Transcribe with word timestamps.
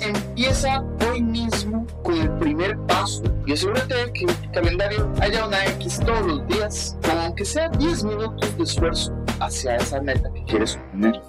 Empieza 0.00 0.84
hoy 1.10 1.20
mismo 1.20 1.84
con 2.04 2.16
el 2.16 2.30
primer 2.38 2.78
paso 2.86 3.22
y 3.46 3.52
asegúrate 3.52 3.94
de 3.94 4.12
que 4.12 4.20
en 4.20 4.28
tu 4.28 4.52
calendario 4.52 5.12
haya 5.20 5.46
una 5.46 5.66
X 5.66 6.00
todos 6.06 6.24
los 6.24 6.46
días, 6.46 6.96
con 7.02 7.18
aunque 7.18 7.44
sea 7.44 7.68
10 7.68 8.04
minutos 8.04 8.56
de 8.56 8.62
esfuerzo 8.62 9.12
hacia 9.40 9.76
esa 9.76 10.00
meta 10.00 10.30
que 10.32 10.44
quieres 10.44 10.76
obtener. 10.76 11.20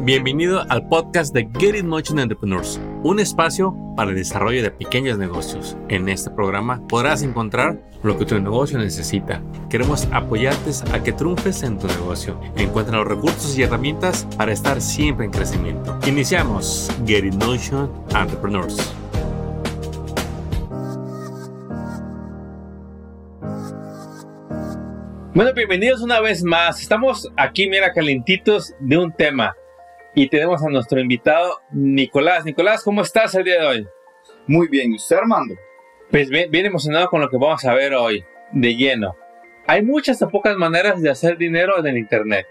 Bienvenido 0.00 0.62
al 0.68 0.86
podcast 0.88 1.32
de 1.32 1.48
Get 1.58 1.76
It 1.76 1.84
Motion 1.84 2.18
Entrepreneurs, 2.18 2.78
un 3.02 3.20
espacio 3.20 3.76
para 3.96 4.10
el 4.10 4.16
desarrollo 4.16 4.62
de 4.62 4.70
pequeños 4.70 5.18
negocios. 5.18 5.76
En 5.88 6.08
este 6.08 6.30
programa 6.30 6.80
podrás 6.88 7.22
encontrar 7.22 7.78
lo 8.02 8.18
que 8.18 8.24
tu 8.24 8.38
negocio 8.40 8.78
necesita. 8.78 9.40
Queremos 9.68 10.08
apoyarte 10.12 10.70
a 10.92 11.02
que 11.02 11.12
triunfes 11.12 11.62
en 11.62 11.78
tu 11.78 11.86
negocio. 11.86 12.40
Encuentra 12.56 12.98
los 12.98 13.06
recursos 13.06 13.56
y 13.56 13.62
herramientas 13.62 14.26
para 14.36 14.52
estar 14.52 14.80
siempre 14.80 15.26
en 15.26 15.32
crecimiento. 15.32 15.98
Iniciamos 16.06 16.90
Get 17.06 17.24
It 17.24 17.34
Motion 17.34 17.90
Entrepreneurs. 18.14 18.94
Bueno, 25.34 25.52
bienvenidos 25.54 26.02
una 26.02 26.20
vez 26.20 26.42
más. 26.42 26.82
Estamos 26.82 27.30
aquí, 27.36 27.68
mira, 27.68 27.92
calentitos 27.92 28.74
de 28.80 28.98
un 28.98 29.12
tema 29.12 29.54
y 30.18 30.28
tenemos 30.28 30.60
a 30.64 30.68
nuestro 30.68 30.98
invitado 30.98 31.60
Nicolás. 31.70 32.44
Nicolás, 32.44 32.82
¿cómo 32.82 33.02
estás 33.02 33.36
el 33.36 33.44
día 33.44 33.60
de 33.60 33.66
hoy? 33.66 33.88
Muy 34.48 34.66
bien, 34.66 34.90
¿y 34.90 34.96
usted 34.96 35.16
Armando? 35.16 35.54
Pues 36.10 36.28
bien, 36.28 36.50
bien, 36.50 36.66
emocionado 36.66 37.08
con 37.08 37.20
lo 37.20 37.30
que 37.30 37.36
vamos 37.36 37.64
a 37.64 37.72
ver 37.72 37.94
hoy, 37.94 38.24
de 38.50 38.74
lleno. 38.74 39.14
Hay 39.68 39.82
muchas 39.82 40.20
o 40.20 40.28
pocas 40.28 40.56
maneras 40.56 41.00
de 41.00 41.08
hacer 41.08 41.38
dinero 41.38 41.78
en 41.78 41.86
el 41.86 41.98
Internet. 41.98 42.48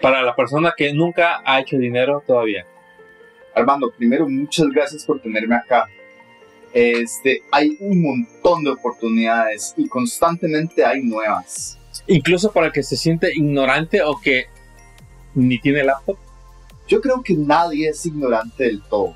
Para 0.00 0.22
la 0.22 0.34
persona 0.34 0.72
que 0.74 0.90
nunca 0.94 1.42
ha 1.44 1.60
hecho 1.60 1.76
dinero 1.76 2.24
todavía. 2.26 2.64
Armando, 3.54 3.92
primero 3.94 4.26
muchas 4.26 4.68
gracias 4.68 5.04
por 5.04 5.20
tenerme 5.20 5.56
acá. 5.56 5.88
Este, 6.72 7.42
hay 7.52 7.76
un 7.80 8.00
montón 8.00 8.64
de 8.64 8.70
oportunidades 8.70 9.74
y 9.76 9.86
constantemente 9.88 10.86
hay 10.86 11.02
nuevas. 11.02 11.78
Incluso 12.06 12.50
para 12.50 12.68
el 12.68 12.72
que 12.72 12.82
se 12.82 12.96
siente 12.96 13.30
ignorante 13.34 14.00
o 14.02 14.18
que 14.18 14.46
ni 15.34 15.58
tiene 15.58 15.84
laptop. 15.84 16.16
Yo 16.88 17.02
creo 17.02 17.22
que 17.22 17.34
nadie 17.34 17.90
es 17.90 18.04
ignorante 18.06 18.64
del 18.64 18.82
todo. 18.82 19.14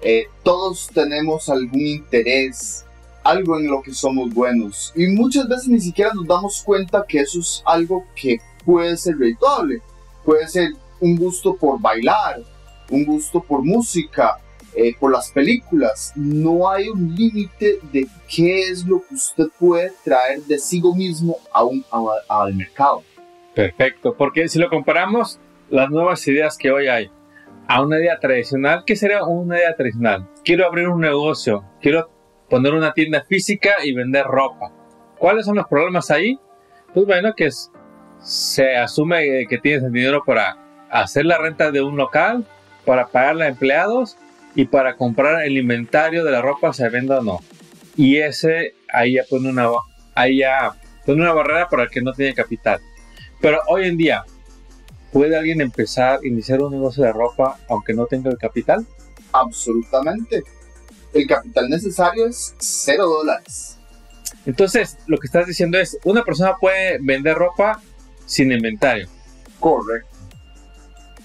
Eh, 0.00 0.26
todos 0.44 0.88
tenemos 0.94 1.48
algún 1.48 1.80
interés, 1.80 2.84
algo 3.24 3.58
en 3.58 3.66
lo 3.66 3.82
que 3.82 3.92
somos 3.92 4.32
buenos. 4.32 4.92
Y 4.94 5.08
muchas 5.08 5.48
veces 5.48 5.68
ni 5.68 5.80
siquiera 5.80 6.12
nos 6.14 6.26
damos 6.26 6.62
cuenta 6.62 7.04
que 7.06 7.18
eso 7.18 7.40
es 7.40 7.62
algo 7.66 8.04
que 8.14 8.38
puede 8.64 8.96
ser 8.96 9.18
redituable. 9.18 9.82
Puede 10.24 10.46
ser 10.46 10.70
un 11.00 11.16
gusto 11.16 11.56
por 11.56 11.80
bailar, 11.80 12.42
un 12.90 13.04
gusto 13.04 13.42
por 13.42 13.64
música, 13.64 14.38
eh, 14.74 14.94
por 15.00 15.10
las 15.10 15.32
películas. 15.32 16.12
No 16.14 16.70
hay 16.70 16.88
un 16.88 17.12
límite 17.16 17.80
de 17.92 18.06
qué 18.28 18.68
es 18.68 18.86
lo 18.86 19.02
que 19.04 19.14
usted 19.16 19.46
puede 19.58 19.92
traer 20.04 20.42
de 20.42 20.58
sí 20.60 20.80
mismo 20.94 21.38
a 21.52 21.64
un, 21.64 21.84
al 22.28 22.54
mercado. 22.54 23.02
Perfecto, 23.52 24.14
porque 24.16 24.48
si 24.48 24.60
lo 24.60 24.70
comparamos 24.70 25.40
las 25.70 25.90
nuevas 25.90 26.26
ideas 26.26 26.56
que 26.56 26.70
hoy 26.70 26.88
hay 26.88 27.10
a 27.66 27.82
una 27.82 27.98
idea 27.98 28.18
tradicional, 28.18 28.82
¿qué 28.86 28.96
sería 28.96 29.24
una 29.24 29.58
idea 29.58 29.76
tradicional? 29.76 30.26
Quiero 30.42 30.66
abrir 30.66 30.88
un 30.88 31.00
negocio, 31.00 31.64
quiero 31.82 32.10
poner 32.48 32.72
una 32.72 32.94
tienda 32.94 33.22
física 33.28 33.76
y 33.84 33.92
vender 33.92 34.24
ropa. 34.24 34.72
¿Cuáles 35.18 35.44
son 35.44 35.56
los 35.56 35.66
problemas 35.66 36.10
ahí? 36.10 36.38
Pues 36.94 37.04
bueno, 37.04 37.34
que 37.34 37.50
se 38.20 38.76
asume 38.76 39.46
que 39.48 39.58
tienes 39.58 39.82
el 39.82 39.92
dinero 39.92 40.22
para 40.24 40.56
hacer 40.90 41.26
la 41.26 41.36
renta 41.36 41.70
de 41.70 41.82
un 41.82 41.96
local, 41.98 42.46
para 42.86 43.08
pagarle 43.08 43.44
a 43.44 43.48
empleados 43.48 44.16
y 44.54 44.64
para 44.64 44.96
comprar 44.96 45.44
el 45.44 45.58
inventario 45.58 46.24
de 46.24 46.30
la 46.30 46.40
ropa, 46.40 46.72
se 46.72 46.88
venda 46.88 47.18
o 47.18 47.22
no. 47.22 47.40
Y 47.96 48.16
ese 48.16 48.74
ahí 48.92 49.14
ya 49.14 49.24
pone 49.28 49.50
una, 49.50 49.68
ahí 50.14 50.38
ya 50.38 50.72
pone 51.04 51.20
una 51.20 51.34
barrera 51.34 51.68
para 51.68 51.82
el 51.82 51.90
que 51.90 52.00
no 52.00 52.14
tiene 52.14 52.32
capital. 52.32 52.80
Pero 53.42 53.60
hoy 53.68 53.86
en 53.86 53.98
día, 53.98 54.24
¿Puede 55.12 55.36
alguien 55.36 55.60
empezar, 55.60 56.24
iniciar 56.24 56.62
un 56.62 56.72
negocio 56.72 57.04
de 57.04 57.12
ropa 57.12 57.58
aunque 57.68 57.94
no 57.94 58.06
tenga 58.06 58.30
el 58.30 58.38
capital? 58.38 58.86
Absolutamente. 59.32 60.42
El 61.12 61.26
capital 61.26 61.68
necesario 61.68 62.26
es 62.26 62.54
cero 62.58 63.06
dólares. 63.06 63.78
Entonces, 64.44 64.98
lo 65.06 65.18
que 65.18 65.26
estás 65.26 65.46
diciendo 65.46 65.78
es, 65.78 65.98
una 66.04 66.22
persona 66.22 66.56
puede 66.60 66.98
vender 67.00 67.36
ropa 67.36 67.80
sin 68.26 68.52
inventario. 68.52 69.08
Correcto. 69.58 70.08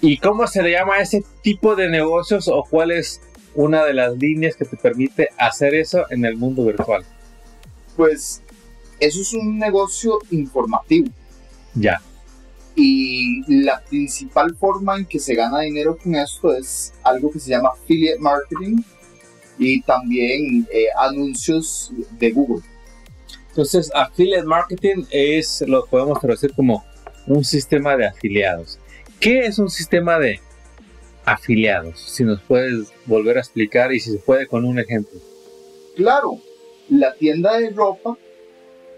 ¿Y 0.02 0.18
cómo 0.18 0.48
se 0.48 0.62
le 0.62 0.72
llama 0.72 0.96
a 0.96 1.02
ese 1.02 1.24
tipo 1.42 1.76
de 1.76 1.90
negocios 1.90 2.48
o 2.48 2.64
cuál 2.70 2.92
es 2.92 3.22
una 3.56 3.86
de 3.86 3.94
las 3.94 4.18
líneas 4.18 4.56
que 4.56 4.66
te 4.66 4.76
permite 4.78 5.30
hacer 5.38 5.76
eso 5.76 6.06
en 6.10 6.26
el 6.26 6.36
mundo 6.36 6.66
virtual? 6.66 7.06
Pues 7.96 8.42
eso 9.00 9.22
es 9.22 9.34
un 9.34 9.60
negocio 9.60 10.20
informativo. 10.32 11.10
Ya. 11.76 12.02
Y 12.76 13.44
la 13.64 13.82
principal 13.82 14.56
forma 14.56 14.98
en 14.98 15.06
que 15.06 15.20
se 15.20 15.36
gana 15.36 15.62
dinero 15.62 15.98
con 15.98 16.16
esto 16.16 16.54
es 16.56 16.94
algo 17.04 17.32
que 17.32 17.40
se 17.40 17.52
llama 17.52 17.70
affiliate 17.70 18.20
marketing 18.20 18.78
y 19.60 19.82
también 19.84 20.68
eh, 20.72 20.88
anuncios 20.98 21.92
de 22.18 22.32
Google. 22.32 22.64
Entonces, 23.50 23.92
affiliate 23.94 24.46
marketing 24.46 25.06
es 25.12 25.64
lo 25.68 25.86
podemos 25.86 26.20
traducir 26.20 26.54
como 26.56 26.84
un 27.28 27.44
sistema 27.44 27.96
de 27.96 28.08
afiliados. 28.08 28.80
¿Qué 29.20 29.46
es 29.46 29.60
un 29.60 29.70
sistema 29.70 30.18
de 30.18 30.40
afiliados? 31.24 32.00
Si 32.00 32.24
nos 32.24 32.42
puedes 32.42 32.92
volver 33.06 33.38
a 33.38 33.42
explicar 33.42 33.94
y 33.94 34.00
si 34.00 34.12
se 34.12 34.18
puede 34.18 34.48
con 34.48 34.66
un 34.66 34.80
ejemplo. 34.80 35.20
Claro, 35.96 36.40
la 36.90 37.14
tienda 37.14 37.58
de 37.58 37.70
ropa 37.70 38.18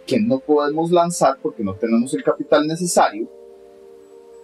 que 0.08 0.20
no 0.20 0.40
podemos 0.40 0.92
lanzar 0.92 1.38
porque 1.42 1.64
no 1.64 1.76
tenemos 1.76 2.14
el 2.14 2.24
capital 2.24 2.66
necesario, 2.68 3.28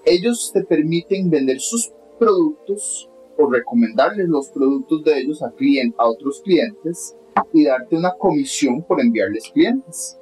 ellos 0.05 0.51
te 0.53 0.63
permiten 0.63 1.29
vender 1.29 1.59
sus 1.59 1.91
productos 2.19 3.09
o 3.37 3.49
recomendarles 3.49 4.27
los 4.27 4.49
productos 4.49 5.03
de 5.03 5.19
ellos 5.19 5.41
a, 5.41 5.53
a 5.97 6.09
otros 6.09 6.41
clientes 6.41 7.15
y 7.53 7.65
darte 7.65 7.95
una 7.95 8.13
comisión 8.13 8.83
por 8.83 9.01
enviarles 9.01 9.49
clientes. 9.53 10.17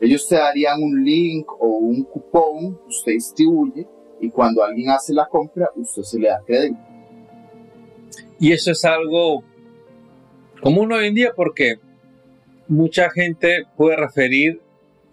Ellos 0.00 0.26
te 0.28 0.36
darían 0.36 0.82
un 0.82 1.04
link 1.04 1.50
o 1.58 1.66
un 1.66 2.02
cupón 2.04 2.76
que 2.76 2.88
usted 2.88 3.12
distribuye 3.12 3.86
y 4.20 4.30
cuando 4.30 4.62
alguien 4.62 4.90
hace 4.90 5.12
la 5.12 5.26
compra, 5.26 5.70
usted 5.76 6.02
se 6.02 6.18
le 6.18 6.28
da 6.28 6.42
crédito. 6.46 6.78
Y 8.38 8.52
eso 8.52 8.70
es 8.70 8.84
algo 8.84 9.42
común 10.62 10.92
hoy 10.92 11.06
en 11.06 11.14
día 11.14 11.32
porque 11.34 11.78
mucha 12.68 13.10
gente 13.10 13.64
puede 13.76 13.96
referir, 13.96 14.60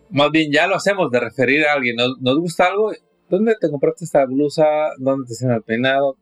más 0.09 0.31
bien 0.31 0.51
ya 0.51 0.67
lo 0.67 0.75
hacemos 0.75 1.11
de 1.11 1.19
referir 1.19 1.65
a 1.65 1.73
alguien, 1.73 1.95
nos, 1.95 2.19
nos 2.21 2.39
gusta 2.39 2.67
algo 2.67 2.91
¿Dónde 3.29 3.55
te 3.59 3.69
compraste 3.69 4.05
esta 4.05 4.25
blusa? 4.25 4.65
¿Dónde 4.99 5.27
te 5.27 5.33
hicieron 5.33 5.57
el 5.57 5.63
peinado? 5.63 6.17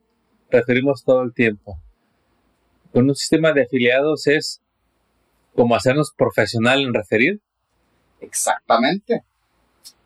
Referimos 0.49 1.03
todo 1.03 1.21
el 1.21 1.33
tiempo. 1.33 1.77
Con 2.91 3.07
un 3.09 3.15
sistema 3.15 3.53
de 3.53 3.63
afiliados 3.63 4.25
es 4.27 4.61
como 5.53 5.75
hacernos 5.75 6.11
profesional 6.17 6.81
en 6.81 6.93
referir. 6.93 7.41
Exactamente. 8.21 9.21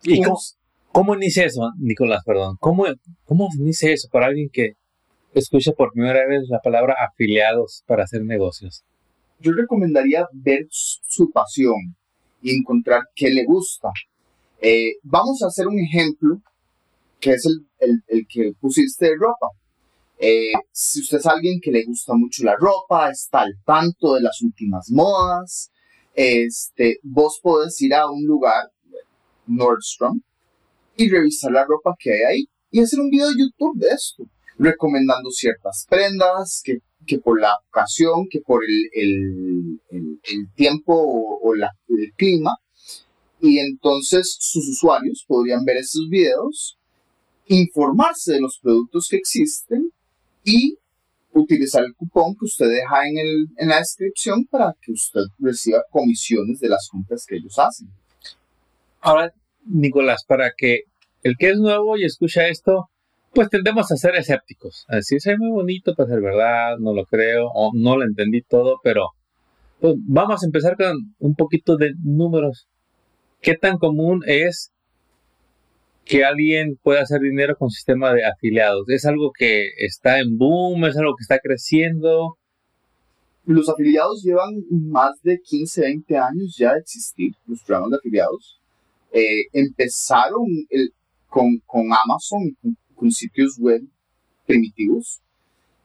¿Y 0.02 0.20
cómo, 0.92 1.14
inicia 1.14 1.44
eso, 1.44 1.72
Nicolás? 1.78 2.22
Perdón. 2.24 2.56
¿Cómo, 2.60 2.84
¿Cómo 3.24 3.48
inicia 3.58 3.92
eso 3.92 4.08
para 4.10 4.26
alguien 4.26 4.50
que 4.52 4.74
escucha 5.32 5.72
por 5.72 5.92
primera 5.92 6.26
vez 6.26 6.48
la 6.48 6.60
palabra 6.60 6.96
afiliados 7.00 7.82
para 7.86 8.04
hacer 8.04 8.24
negocios? 8.24 8.84
Yo 9.38 9.52
recomendaría 9.52 10.26
ver 10.32 10.66
su 10.70 11.30
pasión 11.30 11.96
y 12.42 12.56
encontrar 12.58 13.04
qué 13.14 13.30
le 13.30 13.44
gusta. 13.44 13.88
Eh, 14.60 14.96
vamos 15.02 15.42
a 15.42 15.46
hacer 15.46 15.66
un 15.66 15.78
ejemplo 15.78 16.42
que 17.20 17.32
es 17.32 17.46
el, 17.46 18.02
el, 18.06 18.26
que 18.28 18.52
pusiste 18.60 19.06
de 19.06 19.16
ropa. 19.16 19.48
Eh, 20.18 20.52
si 20.72 21.00
usted 21.00 21.18
es 21.18 21.26
alguien 21.26 21.60
que 21.62 21.70
le 21.70 21.84
gusta 21.84 22.14
mucho 22.14 22.44
la 22.44 22.56
ropa, 22.56 23.10
está 23.10 23.40
al 23.40 23.54
tanto 23.64 24.14
de 24.14 24.22
las 24.22 24.42
últimas 24.42 24.90
modas, 24.90 25.70
este, 26.14 26.98
vos 27.02 27.40
podés 27.42 27.80
ir 27.80 27.94
a 27.94 28.10
un 28.10 28.24
lugar, 28.24 28.64
Nordstrom, 29.46 30.20
y 30.96 31.08
revisar 31.08 31.52
la 31.52 31.64
ropa 31.64 31.94
que 31.98 32.12
hay 32.12 32.22
ahí 32.22 32.44
y 32.70 32.80
hacer 32.80 33.00
un 33.00 33.10
video 33.10 33.28
de 33.28 33.38
YouTube 33.38 33.78
de 33.78 33.88
esto, 33.88 34.24
recomendando 34.58 35.30
ciertas 35.30 35.86
prendas 35.88 36.60
que, 36.62 36.78
que 37.06 37.18
por 37.18 37.40
la 37.40 37.52
ocasión, 37.68 38.26
que 38.30 38.40
por 38.40 38.62
el, 38.64 38.90
el, 38.92 39.80
el, 40.22 40.52
tiempo 40.54 40.94
o, 40.94 41.54
la, 41.54 41.70
el 41.88 42.12
clima. 42.16 42.56
Y 43.40 43.58
entonces 43.58 44.36
sus 44.38 44.68
usuarios 44.68 45.24
podrían 45.26 45.64
ver 45.64 45.78
esos 45.78 46.08
videos 46.10 46.78
informarse 47.56 48.34
de 48.34 48.40
los 48.40 48.58
productos 48.58 49.08
que 49.08 49.16
existen 49.16 49.90
y 50.44 50.76
utilizar 51.32 51.84
el 51.84 51.94
cupón 51.94 52.34
que 52.34 52.44
usted 52.44 52.68
deja 52.68 53.06
en, 53.08 53.18
el, 53.18 53.46
en 53.56 53.68
la 53.68 53.78
descripción 53.78 54.46
para 54.46 54.74
que 54.80 54.92
usted 54.92 55.22
reciba 55.38 55.82
comisiones 55.90 56.60
de 56.60 56.68
las 56.68 56.88
compras 56.90 57.24
que 57.26 57.36
ellos 57.36 57.58
hacen. 57.58 57.88
Ahora, 59.00 59.32
Nicolás, 59.64 60.24
para 60.26 60.52
que 60.56 60.82
el 61.22 61.36
que 61.38 61.50
es 61.50 61.58
nuevo 61.58 61.96
y 61.96 62.04
escucha 62.04 62.48
esto 62.48 62.90
pues 63.32 63.48
tendemos 63.48 63.90
a 63.92 63.96
ser 63.96 64.16
escépticos. 64.16 64.84
A 64.88 64.96
decir, 64.96 65.18
es 65.24 65.38
muy 65.38 65.50
bonito 65.50 65.94
para 65.94 66.08
ser 66.08 66.20
verdad, 66.20 66.78
no 66.78 66.92
lo 66.92 67.04
creo, 67.06 67.48
o 67.54 67.70
no 67.74 67.96
lo 67.96 68.04
entendí 68.04 68.42
todo, 68.42 68.80
pero 68.82 69.10
pues, 69.80 69.94
vamos 69.98 70.42
a 70.42 70.46
empezar 70.46 70.76
con 70.76 71.14
un 71.18 71.34
poquito 71.34 71.76
de 71.76 71.92
números. 72.02 72.68
¿Qué 73.40 73.54
tan 73.54 73.78
común 73.78 74.22
es 74.26 74.72
que 76.04 76.24
alguien 76.24 76.78
pueda 76.82 77.02
hacer 77.02 77.20
dinero 77.20 77.56
con 77.56 77.70
sistema 77.70 78.12
de 78.12 78.24
afiliados? 78.24 78.88
¿Es 78.88 79.04
algo 79.04 79.30
que 79.36 79.68
está 79.78 80.18
en 80.18 80.36
boom? 80.38 80.84
¿Es 80.84 80.96
algo 80.96 81.14
que 81.16 81.22
está 81.22 81.38
creciendo? 81.38 82.36
Los 83.44 83.68
afiliados 83.68 84.22
llevan 84.22 84.62
más 84.70 85.20
de 85.22 85.40
15, 85.40 85.80
20 85.82 86.16
años 86.18 86.56
ya 86.56 86.74
de 86.74 86.80
existir, 86.80 87.32
los 87.46 87.62
programas 87.62 87.92
de 87.92 87.96
afiliados. 87.96 88.60
Eh, 89.12 89.46
empezaron 89.52 90.46
con, 91.28 91.58
con 91.66 91.86
Amazon, 91.86 92.56
con 92.94 93.10
sitios 93.10 93.56
web 93.58 93.82
primitivos, 94.46 95.20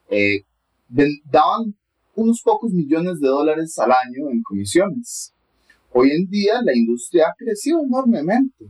eh, 0.09 0.44
daban 0.89 1.75
unos 2.15 2.41
pocos 2.41 2.71
millones 2.71 3.19
de 3.19 3.27
dólares 3.27 3.77
al 3.77 3.91
año 3.91 4.29
en 4.31 4.41
comisiones. 4.41 5.33
Hoy 5.91 6.12
en 6.12 6.25
día 6.27 6.62
la 6.63 6.75
industria 6.75 7.27
ha 7.27 7.33
crecido 7.38 7.83
enormemente, 7.83 8.65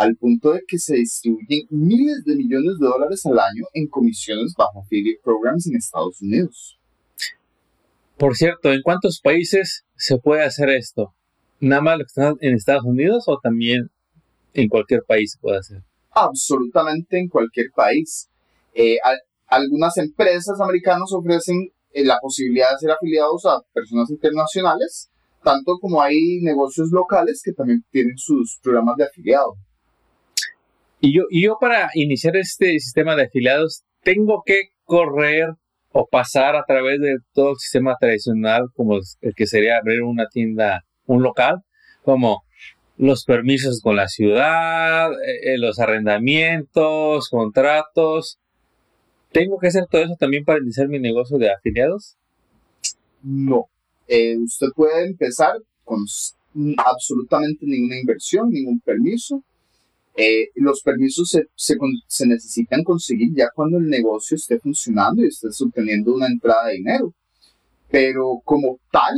al 0.00 0.16
punto 0.16 0.52
de 0.52 0.62
que 0.66 0.78
se 0.78 0.96
distribuyen 0.96 1.66
miles 1.70 2.24
de 2.24 2.36
millones 2.36 2.78
de 2.78 2.86
dólares 2.86 3.24
al 3.26 3.38
año 3.38 3.64
en 3.74 3.86
comisiones 3.86 4.54
bajo 4.56 4.80
affiliate 4.80 5.20
programs 5.22 5.66
en 5.66 5.76
Estados 5.76 6.20
Unidos. 6.22 6.78
Por 8.16 8.36
cierto, 8.36 8.72
¿en 8.72 8.82
cuántos 8.82 9.20
países 9.20 9.84
se 9.96 10.18
puede 10.18 10.42
hacer 10.44 10.70
esto? 10.70 11.14
¿Nada 11.60 11.82
más 11.82 11.98
en 12.40 12.54
Estados 12.54 12.84
Unidos 12.84 13.24
o 13.26 13.38
también 13.38 13.90
en 14.54 14.68
cualquier 14.68 15.02
país 15.06 15.32
se 15.32 15.38
puede 15.38 15.58
hacer? 15.58 15.82
absolutamente 16.12 17.18
en 17.18 17.28
cualquier 17.28 17.70
país. 17.74 18.28
Eh, 18.74 18.98
algunas 19.46 19.96
empresas 19.98 20.60
americanas 20.60 21.12
ofrecen 21.12 21.72
eh, 21.92 22.04
la 22.04 22.18
posibilidad 22.20 22.70
de 22.72 22.78
ser 22.78 22.90
afiliados 22.90 23.46
a 23.46 23.60
personas 23.72 24.10
internacionales, 24.10 25.10
tanto 25.42 25.78
como 25.80 26.02
hay 26.02 26.40
negocios 26.42 26.90
locales 26.90 27.42
que 27.44 27.52
también 27.52 27.84
tienen 27.90 28.16
sus 28.16 28.58
programas 28.62 28.96
de 28.96 29.04
afiliado. 29.04 29.54
Y 31.00 31.14
yo, 31.14 31.24
y 31.30 31.44
yo 31.44 31.56
para 31.60 31.90
iniciar 31.94 32.36
este 32.36 32.78
sistema 32.78 33.16
de 33.16 33.24
afiliados, 33.24 33.84
tengo 34.02 34.42
que 34.44 34.70
correr 34.84 35.54
o 35.92 36.06
pasar 36.06 36.56
a 36.56 36.64
través 36.66 37.00
de 37.00 37.16
todo 37.32 37.50
el 37.50 37.56
sistema 37.56 37.96
tradicional, 37.98 38.68
como 38.74 38.98
el 39.20 39.34
que 39.34 39.46
sería 39.46 39.78
abrir 39.78 40.02
una 40.02 40.28
tienda, 40.28 40.84
un 41.06 41.22
local, 41.22 41.62
como 42.02 42.42
los 42.96 43.24
permisos 43.24 43.80
con 43.80 43.96
la 43.96 44.08
ciudad, 44.08 45.10
eh, 45.12 45.54
eh, 45.54 45.58
los 45.58 45.78
arrendamientos, 45.78 47.28
contratos. 47.30 48.38
¿Tengo 49.32 49.58
que 49.58 49.68
hacer 49.68 49.86
todo 49.90 50.02
eso 50.02 50.16
también 50.18 50.44
para 50.44 50.60
iniciar 50.60 50.88
mi 50.88 50.98
negocio 50.98 51.38
de 51.38 51.50
afiliados? 51.50 52.16
No. 53.22 53.66
Eh, 54.06 54.36
usted 54.36 54.66
puede 54.74 55.06
empezar 55.06 55.54
con 55.84 56.00
absolutamente 56.76 57.64
ninguna 57.64 57.98
inversión, 57.98 58.50
ningún 58.50 58.80
permiso. 58.80 59.42
Los 60.56 60.82
permisos 60.82 61.28
se, 61.28 61.76
se, 62.06 62.26
necesitan 62.26 62.84
conseguir 62.84 63.28
ya 63.34 63.48
cuando 63.54 63.78
el 63.78 63.88
negocio 63.88 64.36
esté 64.36 64.58
funcionando 64.58 65.22
y 65.22 65.28
esté 65.28 65.48
obteniendo 65.64 66.14
una 66.14 66.26
entrada 66.26 66.68
de 66.68 66.74
dinero. 66.74 67.14
Pero 67.90 68.40
como 68.44 68.78
tal, 68.90 69.14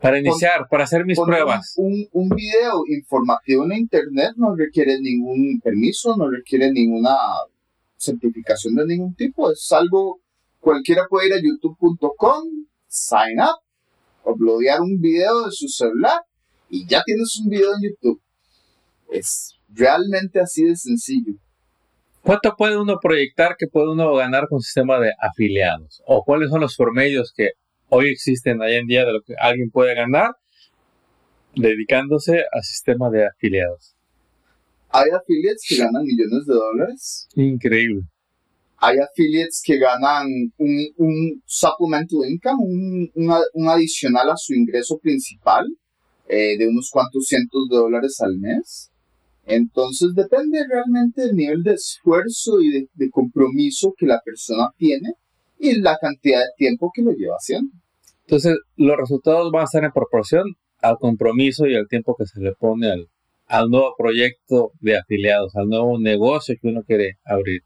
para 0.00 0.18
iniciar, 0.18 0.68
para 0.68 0.84
hacer 0.84 1.04
mis 1.04 1.18
pruebas. 1.18 1.74
Un, 1.76 2.06
un, 2.12 2.28
video 2.28 2.82
informativo 2.88 3.64
en 3.64 3.72
internet 3.72 4.32
no 4.36 4.54
requiere 4.54 5.00
ningún 5.00 5.60
permiso, 5.62 6.16
no 6.16 6.30
requiere 6.30 6.70
ninguna 6.70 7.16
certificación 7.96 8.74
de 8.74 8.86
ningún 8.86 9.14
tipo. 9.14 9.50
Es 9.50 9.72
algo, 9.72 10.20
cualquiera 10.60 11.06
puede 11.08 11.28
ir 11.28 11.32
a 11.34 11.40
youtube.com, 11.40 12.44
sign 12.86 13.40
up, 13.40 14.30
uploadear 14.30 14.80
un 14.80 15.00
video 15.00 15.46
de 15.46 15.52
su 15.52 15.68
celular 15.68 16.20
y 16.68 16.86
ya 16.86 17.02
tienes 17.04 17.40
un 17.42 17.48
video 17.48 17.70
en 17.74 17.90
YouTube. 17.90 18.20
Es 19.10 19.58
realmente 19.68 20.40
así 20.40 20.64
de 20.64 20.76
sencillo. 20.76 21.34
¿Cuánto 22.22 22.54
puede 22.56 22.78
uno 22.78 22.98
proyectar 23.00 23.56
que 23.58 23.66
puede 23.66 23.90
uno 23.90 24.14
ganar 24.14 24.48
con 24.48 24.60
sistema 24.60 24.98
de 24.98 25.12
afiliados? 25.20 26.02
¿O 26.06 26.24
cuáles 26.24 26.50
son 26.50 26.60
los 26.60 26.76
promedios 26.76 27.32
que 27.36 27.50
hoy 27.88 28.08
existen 28.08 28.60
hoy 28.60 28.74
en 28.74 28.86
día 28.86 29.04
de 29.04 29.12
lo 29.12 29.20
que 29.22 29.34
alguien 29.38 29.70
puede 29.70 29.94
ganar 29.94 30.30
dedicándose 31.56 32.44
al 32.52 32.62
sistema 32.62 33.10
de 33.10 33.26
afiliados. 33.26 33.94
Hay 34.90 35.10
affiliates 35.10 35.64
que 35.68 35.76
ganan 35.76 36.04
millones 36.04 36.46
de 36.46 36.54
dólares. 36.54 37.28
Increíble. 37.34 38.02
Hay 38.78 38.98
affiliates 38.98 39.62
que 39.64 39.78
ganan 39.78 40.26
un, 40.58 40.88
un 40.96 41.42
supplemental 41.46 42.20
income, 42.28 43.10
un, 43.14 43.68
adicional 43.68 44.30
a 44.30 44.36
su 44.36 44.52
ingreso 44.54 44.98
principal 44.98 45.66
eh, 46.28 46.56
de 46.58 46.68
unos 46.68 46.90
cuantos 46.92 47.24
cientos 47.26 47.68
de 47.70 47.76
dólares 47.76 48.20
al 48.20 48.38
mes. 48.38 48.90
Entonces 49.46 50.14
depende 50.14 50.66
realmente 50.68 51.22
del 51.22 51.36
nivel 51.36 51.62
de 51.62 51.74
esfuerzo 51.74 52.60
y 52.60 52.88
de 52.92 53.10
compromiso 53.10 53.92
que 53.96 54.06
la 54.06 54.20
persona 54.24 54.70
tiene 54.76 55.14
y 55.58 55.80
la 55.80 55.96
cantidad 56.00 56.40
de 56.40 56.52
tiempo 56.56 56.90
que 56.94 57.02
lo 57.02 57.12
lleva 57.12 57.36
haciendo. 57.36 57.72
Entonces, 58.26 58.56
los 58.76 58.96
resultados 58.96 59.50
van 59.52 59.62
a 59.62 59.64
estar 59.64 59.84
en 59.84 59.92
proporción 59.92 60.44
al 60.80 60.96
compromiso 60.98 61.66
y 61.66 61.74
al 61.74 61.88
tiempo 61.88 62.14
que 62.18 62.26
se 62.26 62.40
le 62.40 62.52
pone 62.52 62.90
al, 62.90 63.08
al 63.46 63.68
nuevo 63.68 63.94
proyecto 63.96 64.72
de 64.80 64.96
afiliados, 64.98 65.54
al 65.56 65.68
nuevo 65.68 65.98
negocio 65.98 66.54
que 66.60 66.68
uno 66.68 66.82
quiere 66.82 67.18
abrir. 67.24 67.62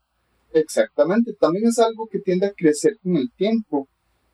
Exactamente, 0.52 1.32
también 1.38 1.66
es 1.66 1.78
algo 1.78 2.08
que 2.10 2.20
tiende 2.20 2.46
a 2.46 2.52
crecer 2.52 2.96
con 3.02 3.16
el 3.16 3.30
tiempo. 3.36 3.88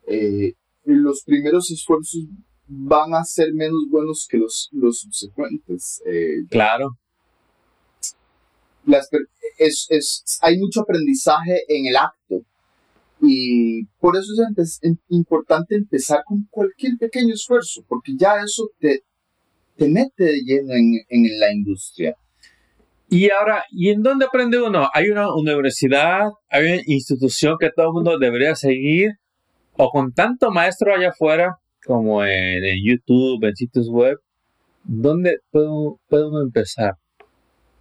Eh, 0.07 0.53
los 0.83 1.23
primeros 1.25 1.69
esfuerzos 1.71 2.25
van 2.67 3.13
a 3.13 3.23
ser 3.23 3.53
menos 3.53 3.85
buenos 3.89 4.27
que 4.29 4.37
los, 4.37 4.69
los 4.71 4.99
subsecuentes. 4.99 6.01
Eh, 6.05 6.45
claro. 6.49 6.97
Es, 9.57 9.87
es, 9.89 10.39
hay 10.41 10.57
mucho 10.57 10.81
aprendizaje 10.81 11.63
en 11.67 11.87
el 11.87 11.95
acto. 11.95 12.41
Y 13.21 13.85
por 13.99 14.15
eso 14.15 14.31
es 14.57 14.79
importante 15.09 15.75
empezar 15.75 16.23
con 16.25 16.47
cualquier 16.51 16.97
pequeño 16.99 17.33
esfuerzo, 17.33 17.83
porque 17.87 18.13
ya 18.17 18.35
eso 18.43 18.69
te, 18.79 19.03
te 19.77 19.87
mete 19.87 20.25
de 20.25 20.41
lleno 20.43 20.73
en, 20.73 20.99
en 21.09 21.39
la 21.39 21.51
industria. 21.51 22.15
Y 23.09 23.29
ahora, 23.29 23.63
¿y 23.71 23.89
en 23.89 24.01
dónde 24.01 24.25
aprende 24.25 24.61
uno? 24.61 24.89
¿Hay 24.93 25.09
una 25.09 25.33
universidad, 25.33 26.29
hay 26.49 26.65
una 26.65 26.81
institución 26.87 27.55
que 27.59 27.69
todo 27.69 27.87
el 27.87 27.93
mundo 27.93 28.17
debería 28.17 28.55
seguir? 28.55 29.11
¿O 29.77 29.89
con 29.89 30.11
tanto 30.13 30.51
maestro 30.51 30.93
allá 30.93 31.09
afuera, 31.09 31.57
como 31.85 32.25
en, 32.25 32.63
YouTube, 32.83 33.43
en 33.45 33.55
sitios 33.55 33.89
web, 33.89 34.17
dónde 34.83 35.39
puede 35.51 36.27
uno 36.27 36.41
empezar? 36.41 36.95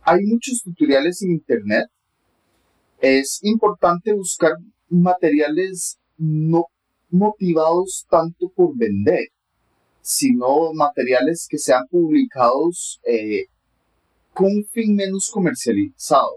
Hay 0.07 0.23
muchos 0.25 0.61
tutoriales 0.63 1.23
en 1.23 1.33
Internet. 1.33 1.87
Es 3.01 3.41
importante 3.43 4.13
buscar 4.13 4.53
materiales 4.91 5.99
no 6.19 6.67
motivados 7.09 8.07
tanto 8.11 8.51
por 8.55 8.77
vender, 8.77 9.29
sino 10.03 10.75
materiales 10.75 11.47
que 11.49 11.59
sean 11.59 11.87
publicados 11.91 13.01
eh, 13.07 13.47
con 14.35 14.47
un 14.47 14.65
fin 14.67 14.95
menos 14.95 15.31
comercializado. 15.31 16.37